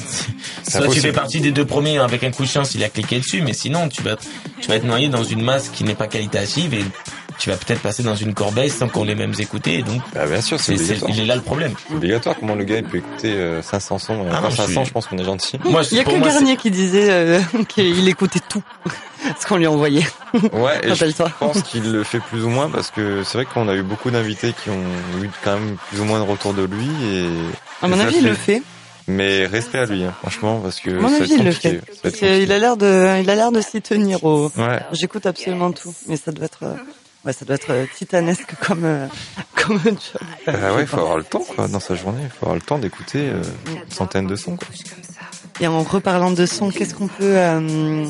soit 0.67 0.89
tu 0.89 0.99
fais 0.99 1.13
partie 1.13 1.39
des 1.39 1.51
deux 1.51 1.63
premiers 1.65 1.97
avec 1.97 2.23
un 2.25 2.31
coup 2.31 2.43
de 2.43 2.49
chance, 2.49 2.75
il 2.75 2.83
a 2.83 2.89
cliqué 2.89 3.19
dessus, 3.19 3.41
mais 3.41 3.53
sinon, 3.53 3.87
tu 3.87 4.01
vas, 4.01 4.17
tu 4.59 4.67
vas 4.67 4.75
être 4.75 4.83
noyé 4.83 5.07
dans 5.07 5.23
une 5.23 5.41
masse 5.41 5.69
qui 5.69 5.85
n'est 5.85 5.95
pas 5.95 6.07
qualitative 6.07 6.73
et 6.73 6.83
tu 7.37 7.49
vas 7.49 7.57
peut-être 7.57 7.81
passer 7.81 8.03
dans 8.03 8.15
une 8.15 8.33
corbeille 8.33 8.69
sans 8.69 8.87
qu'on 8.87 9.03
les 9.03 9.15
mêmes 9.15 9.33
écouter. 9.39 9.81
Donc, 9.83 10.01
Bah, 10.13 10.25
bien 10.25 10.41
sûr, 10.41 10.59
c'est 10.59 10.75
il 10.75 11.19
est 11.19 11.25
là 11.25 11.35
le 11.35 11.41
problème. 11.41 11.73
C'est 11.87 11.93
obligatoire. 11.95 12.35
Comment 12.39 12.55
le 12.55 12.63
gars 12.63 12.77
il 12.77 12.83
peut 12.83 12.97
écouter 12.97 13.33
euh, 13.33 13.61
500 13.61 13.99
sons 13.99 14.25
Ah 14.31 14.35
Enfin, 14.37 14.41
non, 14.41 14.49
je 14.49 14.55
500, 14.57 14.67
suis- 14.81 14.85
je 14.85 14.91
pense 14.91 15.07
qu'on 15.07 15.17
est 15.17 15.23
gentil. 15.23 15.59
Moi, 15.65 15.81
Il 15.91 15.97
y 15.97 15.99
a 15.99 16.03
que 16.03 16.11
moi, 16.15 16.27
Garnier 16.29 16.57
qui 16.57 16.71
disait 16.71 17.09
euh, 17.11 17.39
qu'il 17.67 18.07
écoutait 18.07 18.39
tout 18.47 18.63
ce 19.39 19.45
qu'on 19.45 19.57
lui 19.57 19.67
envoyait. 19.67 20.05
Ouais, 20.53 20.79
et 20.83 20.93
je 20.95 21.05
pense 21.39 21.61
qu'il 21.63 21.91
le 21.91 22.03
fait 22.03 22.19
plus 22.19 22.43
ou 22.43 22.49
moins 22.49 22.69
parce 22.69 22.91
que 22.91 23.23
c'est 23.23 23.37
vrai 23.37 23.45
qu'on 23.45 23.67
a 23.67 23.75
eu 23.75 23.83
beaucoup 23.83 24.11
d'invités 24.11 24.53
qui 24.63 24.69
ont 24.69 25.21
eu 25.23 25.29
quand 25.43 25.53
même 25.59 25.77
plus 25.89 25.99
ou 25.99 26.05
moins 26.05 26.19
de 26.19 26.25
retour 26.29 26.53
de 26.53 26.63
lui 26.63 26.87
et. 27.05 27.25
À 27.81 27.87
mon 27.87 27.95
et 27.95 27.99
ça 27.99 28.05
avis, 28.05 28.15
il 28.17 28.21
fait- 28.23 28.27
le 28.29 28.35
fait. 28.35 28.61
Mais 29.07 29.45
restez 29.45 29.77
à 29.77 29.85
lui, 29.85 30.03
hein, 30.03 30.13
franchement, 30.19 30.59
parce 30.61 30.79
que 30.79 30.89
À 30.89 30.93
mon 30.99 31.13
avis, 31.13 31.31
il 31.37 31.43
le 31.45 31.51
fait. 31.51 31.79
Compliqué. 32.01 32.51
a 32.51 32.57
l'air 32.57 32.75
de, 32.75 33.21
il 33.21 33.29
a 33.29 33.35
l'air 33.35 33.51
de 33.51 33.61
s'y 33.61 33.79
tenir 33.79 34.23
au. 34.23 34.51
Ouais. 34.57 34.79
J'écoute 34.93 35.27
absolument 35.27 35.71
tout, 35.71 35.93
mais 36.07 36.17
ça 36.17 36.31
doit 36.31 36.45
être, 36.45 36.63
euh, 36.63 36.73
ouais, 37.25 37.33
ça 37.33 37.45
doit 37.45 37.55
être 37.55 37.71
euh, 37.71 37.85
titanesque 37.97 38.53
comme, 38.61 38.83
euh, 38.85 39.07
comme 39.55 39.79
job. 39.83 40.21
Bah 40.45 40.73
ouais, 40.75 40.81
il 40.81 40.87
faut 40.87 40.99
avoir 40.99 41.17
le 41.17 41.23
temps, 41.23 41.43
quoi, 41.55 41.67
dans 41.67 41.79
sa 41.79 41.95
journée. 41.95 42.21
Il 42.23 42.29
faut 42.29 42.45
avoir 42.45 42.55
le 42.55 42.61
temps 42.61 42.77
d'écouter 42.79 43.29
euh, 43.29 43.41
une 43.67 43.91
centaine 43.91 44.27
de 44.27 44.35
sons, 44.35 44.55
quoi. 44.57 44.67
Et 45.61 45.67
en 45.67 45.83
reparlant 45.83 46.31
de 46.31 46.45
son, 46.45 46.69
qu'est-ce 46.69 46.93
qu'on 46.93 47.07
peut, 47.07 47.37
euh, 47.37 48.05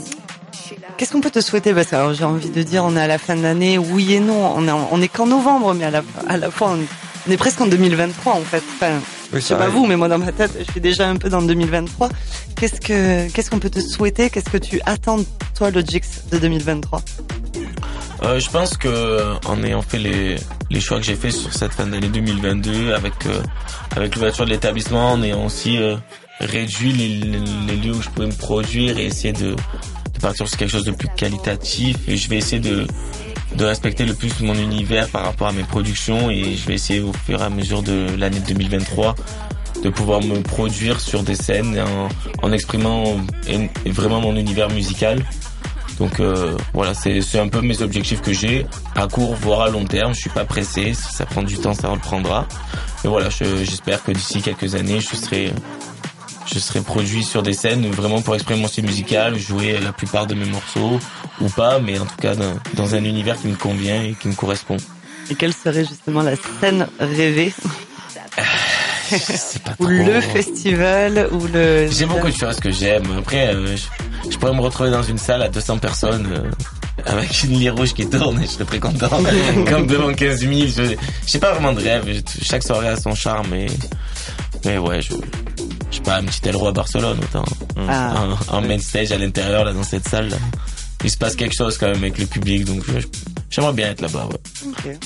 qu'est-ce 0.98 1.12
qu'on 1.12 1.22
peut 1.22 1.30
te 1.32 1.42
souhaiter? 1.42 1.74
Parce 1.74 1.88
que 1.88 1.96
alors, 1.96 2.14
j'ai 2.14 2.24
envie 2.24 2.50
de 2.50 2.64
dire, 2.64 2.84
on 2.84 2.96
est 2.98 3.02
à 3.02 3.08
la 3.08 3.18
fin 3.20 3.36
de 3.36 3.42
l'année, 3.44 3.78
oui 3.78 4.14
et 4.14 4.20
non. 4.20 4.54
On 4.56 4.68
est, 4.68 4.72
en- 4.72 4.88
on 4.92 5.02
est 5.02 5.08
qu'en 5.08 5.28
novembre, 5.28 5.74
mais 5.76 5.86
à 5.86 5.92
la, 5.92 6.04
à 6.28 6.38
la 6.38 6.50
fois, 6.50 6.72
on, 6.72 6.80
on 7.28 7.32
est 7.32 7.38
presque 7.38 7.62
en 7.62 7.68
2023 7.68 8.34
en 8.34 8.42
fait. 8.42 8.64
Enfin, 8.76 8.94
Oui, 9.32 9.42
je 9.42 9.46
sais 9.46 9.56
pas 9.56 9.68
vous, 9.68 9.86
mais 9.86 9.96
moi 9.96 10.08
dans 10.08 10.18
ma 10.18 10.32
tête, 10.32 10.52
je 10.66 10.72
suis 10.72 10.82
déjà 10.82 11.08
un 11.08 11.18
peu 11.18 11.30
dans 11.30 11.40
le 11.42 11.48
2023. 11.48 12.10
Qu'est-ce 12.56 12.82
que, 12.82 13.30
qu'est-ce 13.32 13.50
qu'on 13.52 13.60
peut 13.60 13.70
te 13.70 13.80
souhaiter? 13.80 14.30
Qu'est-ce 14.32 14.50
que 14.50 14.58
tu 14.58 14.82
attends 14.86 15.20
toi, 15.54 15.70
Logix, 15.70 16.02
de 16.32 16.38
2023 16.40 17.02
Euh, 18.26 18.40
je 18.40 18.50
pense 18.50 18.76
que 18.76 18.88
euh, 18.88 19.36
en 19.46 19.64
ayant 19.64 19.84
fait 19.84 20.00
les, 20.00 20.38
les 20.72 20.80
choix 20.80 20.98
que 20.98 21.04
j'ai 21.06 21.16
fait 21.16 21.30
sur 21.30 21.54
cette 21.54 21.74
fin 21.74 21.86
d'année 21.86 22.10
2022, 22.10 22.94
avec 22.94 23.14
euh, 23.28 23.42
avec 23.96 24.16
l'ouverture 24.16 24.46
de 24.46 24.50
l'établissement, 24.50 25.12
en 25.12 25.22
ayant 25.22 25.46
aussi 25.46 25.78
euh, 25.78 25.96
réduit 26.40 26.92
les, 26.92 27.08
les, 27.20 27.76
lieux 27.76 27.94
où 27.94 28.02
je 28.02 28.10
pouvais 28.10 28.28
me 28.28 28.34
produire 28.34 28.98
et 28.98 29.06
essayer 29.06 29.32
de, 29.32 29.52
de 29.52 30.20
partir 30.20 30.48
sur 30.48 30.58
quelque 30.58 30.72
chose 30.72 30.86
de 30.86 30.92
plus 30.92 31.10
qualitatif. 31.16 31.98
Et 32.08 32.18
je 32.18 32.28
vais 32.30 32.38
essayer 32.38 32.60
de 32.60 32.88
de 33.56 33.64
respecter 33.64 34.06
le 34.06 34.16
plus 34.16 34.42
mon 34.42 34.56
univers 34.56 35.08
par 35.10 35.24
rapport 35.24 35.48
à 35.48 35.54
mes 35.54 35.64
productions 35.64 36.30
et 36.30 36.56
je 36.56 36.68
vais 36.68 36.74
essayer 36.74 37.00
au 37.00 37.14
fur 37.14 37.42
et 37.42 37.46
à 37.46 37.50
mesure 37.50 37.84
de 37.84 38.08
l'année 38.18 38.42
2023 38.46 39.16
de 39.84 39.90
pouvoir 39.90 40.22
me 40.22 40.42
produire 40.42 41.00
sur 41.00 41.22
des 41.24 41.36
scènes 41.36 41.80
en, 41.80 42.10
en 42.46 42.52
exprimant 42.52 43.04
vraiment 43.86 44.20
mon 44.20 44.36
univers 44.36 44.70
musical. 44.72 45.24
Donc 46.00 46.20
euh, 46.20 46.58
voilà, 46.74 46.94
c'est 46.94 47.22
c'est 47.22 47.40
un 47.40 47.48
peu 47.48 47.62
mes 47.62 47.82
objectifs 47.82 48.22
que 48.22 48.34
j'ai 48.34 48.66
à 48.96 49.08
court 49.08 49.34
voire 49.36 49.62
à 49.62 49.70
long 49.70 49.86
terme. 49.86 50.14
Je 50.14 50.20
suis 50.20 50.30
pas 50.30 50.44
pressé, 50.46 50.94
si 50.94 51.14
ça 51.16 51.26
prend 51.26 51.42
du 51.44 51.58
temps, 51.58 51.74
ça 51.74 51.88
reprendra. 51.90 52.48
Mais 53.04 53.10
voilà, 53.10 53.30
je- 53.30 53.64
j'espère 53.64 54.04
que 54.04 54.12
d'ici 54.12 54.42
quelques 54.42 54.76
années, 54.76 55.00
je 55.00 55.16
serai 55.16 55.54
je 56.54 56.60
serai 56.60 56.82
produit 56.82 57.24
sur 57.24 57.42
des 57.44 57.54
scènes 57.54 57.90
vraiment 57.92 58.22
pour 58.22 58.36
exprimer 58.36 58.62
mon 58.62 58.68
style 58.68 58.86
musical, 58.86 59.38
jouer 59.40 59.80
la 59.80 59.92
plupart 59.94 60.28
de 60.28 60.36
mes 60.36 60.46
morceaux 60.46 61.00
ou 61.42 61.50
pas, 61.50 61.80
mais 61.80 61.98
en 61.98 62.06
tout 62.06 62.16
cas 62.22 62.36
dans, 62.36 62.54
dans 62.76 62.94
un 62.94 63.04
univers 63.04 63.40
qui 63.40 63.48
me 63.48 63.56
convient 63.56 64.04
et 64.04 64.14
qui 64.14 64.28
me 64.28 64.34
correspond. 64.36 64.78
Et 65.32 65.36
quelle 65.36 65.54
serait 65.54 65.86
justement 65.86 66.22
la 66.22 66.36
scène 66.60 66.88
rêvée 67.00 67.52
C'est 69.10 69.64
pas 69.64 69.72
ou 69.80 69.86
trop- 69.86 69.94
le 69.94 70.22
festival 70.22 71.30
ou 71.32 71.48
le 71.48 71.88
J'ai 71.90 72.06
beaucoup 72.06 72.30
de 72.30 72.36
choses 72.36 72.60
que 72.60 72.72
j'aime. 72.72 73.06
Après, 73.18 73.54
euh, 73.54 73.76
je, 74.30 74.38
pourrais 74.38 74.54
me 74.54 74.62
retrouver 74.62 74.92
dans 74.92 75.04
une 75.04 75.18
salle 75.18 75.42
à 75.42 75.50
200 75.50 75.78
personnes 75.80 76.28
euh, 76.32 76.52
avec 77.06 77.44
une 77.44 77.60
lit 77.60 77.70
rouge 77.70 77.94
qui 77.94 78.08
tourne 78.08 78.42
et 78.42 78.46
je 78.46 78.52
serais 78.52 78.66
très 78.66 78.80
content. 78.80 79.10
Comme 79.70 79.88
devant 79.88 80.14
15 80.14 80.40
000. 80.40 80.54
Je 80.68 80.96
j'ai 81.26 81.40
pas 81.40 81.54
vraiment 81.54 81.74
de 81.74 81.82
rêve. 81.82 82.24
Chaque 82.42 82.64
soirée 82.64 82.90
a 82.90 82.98
son 82.98 83.16
charme. 83.16 83.48
Mais, 83.52 83.68
mais 84.66 84.78
ouais, 84.78 85.02
je, 85.02 85.14
je 85.92 85.98
sais 85.98 86.02
pas, 86.02 86.18
un 86.18 86.24
petit 86.24 86.48
Elroi 86.48 86.70
à 86.70 86.72
Barcelone 86.72 87.20
autant. 87.22 87.46
Ah. 87.88 88.28
En 88.50 88.62
main 88.62 88.80
stage 88.80 89.12
à 89.12 89.18
l'intérieur, 89.18 89.66
là, 89.66 89.74
dans 89.74 89.84
cette 89.84 90.08
salle. 90.08 90.30
Là. 90.30 90.38
Il 91.04 91.10
se 91.10 91.18
passe 91.18 91.36
quelque 91.36 91.56
chose 91.56 91.78
quand 91.78 91.88
même 91.88 91.98
avec 91.98 92.18
le 92.18 92.26
public. 92.26 92.66
Donc 92.66 92.84
j'aimerais 93.50 93.74
bien 93.74 93.92
être 93.92 94.02
là-bas. 94.02 94.28
Ouais. 94.28 94.70
Ok. 94.70 94.98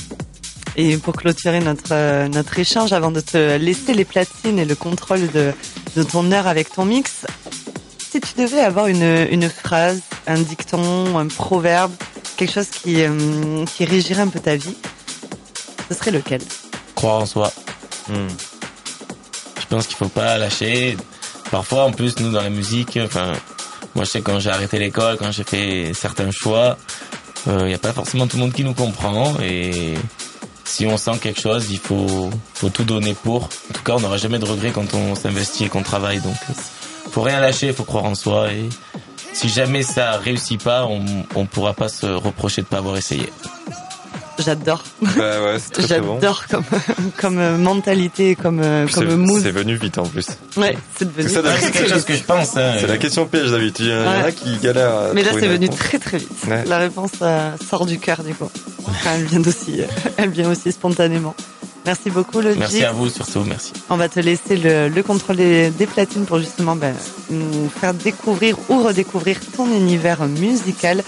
Et 0.76 0.98
pour 0.98 1.16
clôturer 1.16 1.60
notre 1.60 1.92
euh, 1.92 2.28
notre 2.28 2.58
échange, 2.58 2.94
avant 2.94 3.12
de 3.12 3.20
te 3.20 3.58
laisser 3.58 3.94
les 3.94 4.06
platines 4.06 4.60
et 4.60 4.66
le 4.66 4.76
contrôle 4.76 5.30
de 5.32 5.52
de 5.96 6.04
ton 6.04 6.32
heure 6.32 6.48
avec 6.48 6.72
ton 6.72 6.86
mix, 6.86 7.26
si 8.10 8.20
tu 8.20 8.34
devais 8.42 8.62
avoir 8.62 8.88
une 8.88 9.28
une 9.30 9.50
phrase, 9.50 10.02
un 10.26 10.40
dicton, 10.40 11.18
un 11.18 11.28
proverbe, 11.28 11.92
quelque 12.38 12.54
chose 12.54 12.70
qui 12.70 13.04
euh, 13.04 13.66
qui 13.66 13.86
régirait 13.86 14.22
un 14.22 14.28
peu 14.28 14.40
ta 14.40 14.56
vie, 14.56 14.76
ce 15.90 15.96
serait 15.96 16.12
lequel? 16.12 16.42
Croire 16.96 17.22
en 17.22 17.26
soi. 17.26 17.52
Hmm. 18.08 18.28
Je 19.62 19.66
pense 19.68 19.88
qu'il 19.88 19.98
faut 19.98 20.10
pas 20.10 20.38
lâcher. 20.38 20.98
Parfois, 21.52 21.86
en 21.86 21.92
plus, 21.92 22.20
nous 22.20 22.32
dans 22.32 22.42
la 22.42 22.50
musique, 22.50 22.98
moi 23.96 24.04
je 24.04 24.10
sais 24.10 24.22
quand 24.22 24.40
j'ai 24.40 24.50
arrêté 24.50 24.80
l'école, 24.80 25.18
quand 25.18 25.32
j'ai 25.32 25.44
fait 25.44 25.92
certains 25.94 26.32
choix, 26.32 26.78
il 27.46 27.52
euh, 27.52 27.68
n'y 27.68 27.74
a 27.74 27.80
pas 27.80 27.94
forcément 27.94 28.28
tout 28.28 28.38
le 28.38 28.44
monde 28.44 28.54
qui 28.54 28.64
nous 28.64 28.74
comprend 28.74 29.34
et 29.42 29.96
si 30.66 30.86
on 30.86 30.98
sent 30.98 31.18
quelque 31.22 31.42
chose, 31.42 31.68
il 31.72 31.80
faut, 31.80 32.30
faut 32.54 32.70
tout 32.70 32.84
donner 32.84 33.14
pour. 33.16 33.46
En 33.46 33.74
tout 33.74 33.84
cas, 33.84 33.94
on 33.94 34.00
n'aura 34.00 34.18
jamais 34.18 34.38
de 34.38 34.46
regrets 34.46 34.72
quand 34.72 34.94
on 34.94 35.16
s'investit 35.16 35.66
et 35.66 35.70
qu'on 35.70 35.82
travaille. 35.82 36.20
Donc, 36.20 36.36
faut 37.10 37.22
rien 37.22 37.40
lâcher, 37.40 37.68
il 37.68 37.74
faut 37.74 37.84
croire 37.84 38.06
en 38.06 38.16
soi 38.16 38.52
et 38.52 38.70
si 39.34 39.50
jamais 39.50 39.84
ça 39.84 40.18
réussit 40.18 40.62
pas, 40.62 40.86
on, 40.86 41.04
on 41.36 41.46
pourra 41.46 41.74
pas 41.74 41.90
se 41.90 42.06
reprocher 42.06 42.62
de 42.62 42.68
pas 42.68 42.78
avoir 42.78 42.98
essayé. 42.98 43.32
J'adore. 44.40 44.84
Bah 45.02 45.44
ouais, 45.44 45.58
c'est 45.60 45.72
très, 45.72 45.84
très 45.84 46.00
bon. 46.00 46.16
J'adore 46.16 46.48
comme 46.48 46.64
comme 47.18 47.40
euh, 47.40 47.58
mentalité, 47.58 48.36
comme 48.36 48.62
euh, 48.64 48.88
comme 48.88 49.16
mood. 49.16 49.42
C'est 49.42 49.52
venu 49.52 49.76
vite 49.76 49.98
en 49.98 50.04
plus. 50.04 50.28
Ouais, 50.56 50.78
c'est 50.96 51.14
devenu. 51.14 51.30
C'est 51.30 51.72
quelque 51.72 51.90
chose 51.90 52.06
que 52.06 52.16
je 52.16 52.24
pense. 52.24 52.56
Hein. 52.56 52.76
C'est 52.80 52.88
la 52.88 52.98
question 52.98 53.26
piège 53.26 53.52
d'habitude. 53.52 53.88
Il 53.88 53.92
y 53.92 53.94
en 53.94 54.24
a 54.24 54.32
qui 54.32 54.58
galèrent. 54.58 54.96
À 54.96 55.14
Mais 55.14 55.24
là, 55.24 55.32
c'est 55.34 55.48
venu 55.48 55.68
très 55.70 56.00
très 56.00 56.20
vite. 56.20 56.48
La 56.66 56.78
réponse 56.78 57.12
euh, 57.22 57.52
sort 57.70 57.86
du 57.86 58.00
cœur 58.00 58.24
du 58.24 58.34
coup. 58.34 58.50
Enfin, 58.88 59.12
elle 59.16 59.26
vient 59.26 59.42
aussi, 59.42 59.82
elle 60.18 60.30
vient 60.30 60.50
aussi 60.50 60.72
spontanément. 60.72 61.36
Merci 61.86 62.10
beaucoup, 62.10 62.42
le 62.42 62.56
Merci 62.56 62.84
à 62.84 62.92
vous 62.92 63.10
surtout, 63.10 63.44
merci. 63.48 63.74
On 63.90 63.98
va 63.98 64.10
te 64.10 64.20
laisser 64.20 64.58
le, 64.58 64.90
le 64.90 65.04
contrôle 65.04 65.38
des, 65.38 65.70
des 65.72 65.88
platines 65.88 66.26
pour 66.26 66.40
justement 66.40 66.76
ben, 66.76 66.94
nous 67.30 67.70
faire 67.70 67.94
découvrir 67.94 68.58
ou 68.70 68.84
redécouvrir 68.84 69.40
ton 69.56 69.66
univers 69.68 70.26
musical. 70.28 71.04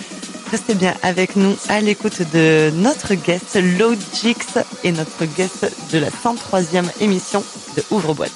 Restez 0.51 0.75
bien 0.75 0.93
avec 1.01 1.35
nous 1.35 1.55
à 1.69 1.79
l'écoute 1.79 2.21
de 2.33 2.71
notre 2.75 3.13
guest 3.15 3.57
Logix 3.79 4.57
et 4.83 4.91
notre 4.91 5.25
guest 5.25 5.71
de 5.93 5.97
la 5.97 6.09
103e 6.09 6.85
émission 6.99 7.43
de 7.77 7.83
Ouvre-boîte. 7.91 8.31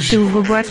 C'est 0.00 0.16
ouvre-boîte. 0.16 0.70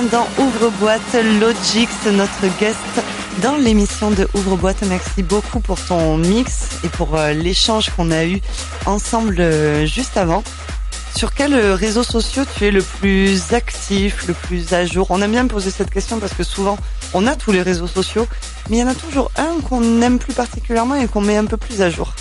dans 0.00 0.26
Ouvre-boîte 0.38 1.14
Logix, 1.38 1.90
notre 2.06 2.58
guest 2.58 2.78
dans 3.42 3.56
l'émission 3.56 4.10
de 4.10 4.26
Ouvre-boîte. 4.32 4.82
Merci 4.88 5.22
beaucoup 5.22 5.60
pour 5.60 5.78
ton 5.84 6.16
mix 6.16 6.68
et 6.82 6.88
pour 6.88 7.14
euh, 7.14 7.32
l'échange 7.32 7.90
qu'on 7.90 8.10
a 8.10 8.24
eu 8.24 8.40
ensemble 8.86 9.36
euh, 9.38 9.84
juste 9.84 10.16
avant. 10.16 10.42
Sur 11.14 11.34
quels 11.34 11.52
euh, 11.52 11.74
réseaux 11.74 12.04
sociaux 12.04 12.44
tu 12.56 12.64
es 12.64 12.70
le 12.70 12.80
plus 12.80 13.52
actif, 13.52 14.26
le 14.26 14.32
plus 14.32 14.72
à 14.72 14.86
jour? 14.86 15.08
On 15.10 15.20
aime 15.20 15.32
bien 15.32 15.46
poser 15.46 15.70
cette 15.70 15.90
question 15.90 16.18
parce 16.20 16.32
que 16.32 16.42
souvent 16.42 16.78
on 17.12 17.26
a 17.26 17.36
tous 17.36 17.52
les 17.52 17.60
réseaux 17.60 17.86
sociaux, 17.86 18.26
mais 18.70 18.78
il 18.78 18.80
y 18.80 18.84
en 18.84 18.88
a 18.88 18.94
toujours 18.94 19.30
un 19.36 19.60
qu'on 19.60 20.00
aime 20.00 20.18
plus 20.18 20.32
particulièrement 20.32 20.94
et 20.94 21.06
qu'on 21.06 21.20
met 21.20 21.36
un 21.36 21.44
peu 21.44 21.58
plus 21.58 21.82
à 21.82 21.90
jour. 21.90 22.14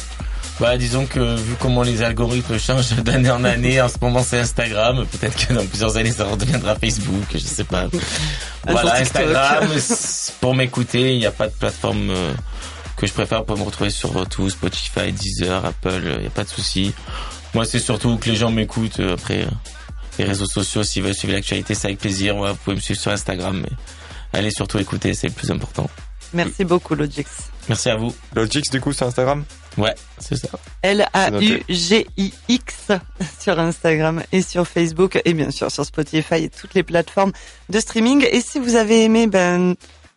Bah, 0.62 0.78
disons 0.78 1.08
que 1.08 1.36
vu 1.38 1.56
comment 1.60 1.82
les 1.82 2.04
algorithmes 2.04 2.60
changent 2.60 2.92
d'année 3.04 3.32
en 3.32 3.44
année, 3.44 3.82
en 3.82 3.90
ce 3.90 3.96
moment 4.00 4.22
c'est 4.24 4.38
Instagram. 4.38 5.08
Peut-être 5.08 5.48
que 5.48 5.54
dans 5.54 5.66
plusieurs 5.66 5.98
années 5.98 6.12
ça 6.12 6.26
redeviendra 6.26 6.76
Facebook, 6.76 7.24
je 7.34 7.40
sais 7.40 7.64
pas. 7.64 7.88
voilà, 8.68 9.02
TikTok. 9.02 9.24
Instagram 9.24 9.68
pour 10.40 10.54
m'écouter. 10.54 11.14
Il 11.14 11.18
n'y 11.18 11.26
a 11.26 11.32
pas 11.32 11.48
de 11.48 11.54
plateforme 11.54 12.12
euh, 12.12 12.34
que 12.96 13.08
je 13.08 13.12
préfère 13.14 13.44
pour 13.44 13.58
me 13.58 13.64
retrouver 13.64 13.90
sur 13.90 14.16
euh, 14.16 14.26
tout, 14.26 14.52
Spotify, 14.52 15.12
Deezer, 15.12 15.66
Apple. 15.66 16.00
Il 16.18 16.22
n'y 16.22 16.28
a 16.28 16.30
pas 16.30 16.44
de 16.44 16.50
souci. 16.50 16.94
Moi, 17.56 17.66
c'est 17.66 17.80
surtout 17.80 18.18
que 18.18 18.30
les 18.30 18.36
gens 18.36 18.52
m'écoutent. 18.52 19.00
euh, 19.00 19.16
Après, 19.16 19.42
euh, 19.42 19.50
les 20.20 20.26
réseaux 20.26 20.46
sociaux, 20.46 20.84
s'ils 20.84 21.02
veulent 21.02 21.16
suivre 21.16 21.34
l'actualité, 21.34 21.74
c'est 21.74 21.88
avec 21.88 21.98
plaisir. 21.98 22.38
Ouais, 22.38 22.52
vous 22.52 22.58
pouvez 22.58 22.76
me 22.76 22.82
suivre 22.82 23.00
sur 23.02 23.12
Instagram, 23.12 23.60
mais 23.64 24.40
allez 24.40 24.52
surtout 24.52 24.78
écouter, 24.78 25.16
c'est 25.16 25.28
le 25.30 25.34
plus 25.34 25.50
important. 25.50 25.90
Merci 26.36 26.64
beaucoup 26.66 26.94
Logix. 26.94 27.26
Merci 27.68 27.90
à 27.90 27.96
vous. 27.96 28.14
Logix, 28.36 28.70
du 28.70 28.80
coup, 28.80 28.94
sur 28.94 29.08
Instagram? 29.08 29.44
Ouais, 29.78 29.96
c'est 30.18 30.36
ça. 30.36 30.50
L-A-U-G-I-X 30.82 31.72
sur 33.40 33.58
Instagram 33.60 34.22
et 34.32 34.42
sur 34.42 34.68
Facebook 34.68 35.22
et 35.24 35.34
bien 35.34 35.52
sûr 35.52 35.72
sur 35.72 35.86
Spotify 35.86 36.44
et 36.44 36.50
toutes 36.50 36.74
les 36.74 36.84
plateformes 36.84 37.32
de 37.70 37.80
streaming. 37.80 38.26
Et 38.32 38.42
si 38.42 38.60
vous 38.60 38.76
avez 38.76 39.04
aimé 39.04 39.28
ben, 39.28 39.76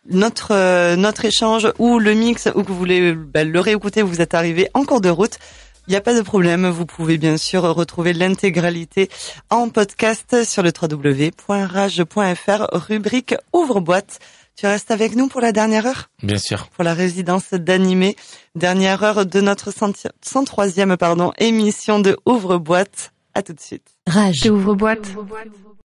notre 0.09 0.53
euh, 0.53 0.95
notre 0.97 1.25
échange 1.25 1.71
ou 1.79 1.99
le 1.99 2.13
mix 2.13 2.49
ou 2.53 2.63
que 2.63 2.67
vous 2.67 2.77
voulez 2.77 3.13
ben, 3.13 3.49
le 3.49 3.59
réécouter, 3.59 4.01
vous 4.01 4.21
êtes 4.21 4.33
arrivé 4.33 4.69
en 4.73 4.83
cours 4.83 5.01
de 5.01 5.09
route. 5.09 5.37
Il 5.87 5.91
n'y 5.91 5.97
a 5.97 6.01
pas 6.01 6.15
de 6.15 6.21
problème, 6.21 6.67
vous 6.67 6.87
pouvez 6.87 7.19
bien 7.19 7.37
sûr 7.37 7.61
retrouver 7.61 8.13
l'intégralité 8.13 9.07
en 9.51 9.69
podcast 9.69 10.43
sur 10.43 10.63
le 10.63 10.71
www.rage.fr, 10.81 12.67
rubrique 12.71 13.35
ouvre-boîte. 13.53 14.19
Tu 14.55 14.67
restes 14.67 14.91
avec 14.91 15.15
nous 15.15 15.27
pour 15.27 15.41
la 15.41 15.51
dernière 15.51 15.85
heure? 15.85 16.09
Bien 16.23 16.37
sûr. 16.37 16.67
pour 16.69 16.83
la 16.83 16.93
résidence 16.93 17.53
d'animé. 17.53 18.15
Dernière 18.55 19.03
heure 19.03 19.25
de 19.25 19.41
notre 19.41 19.71
103e 19.71 20.95
pardon, 20.95 21.33
émission 21.37 21.99
de 21.99 22.17
Ouvre-boîte. 22.25 23.11
À 23.33 23.41
tout 23.43 23.51
de 23.51 23.59
suite. 23.59 23.87
Rage. 24.07 24.45
Ouvre 24.49 24.73
boîte. 24.73 25.11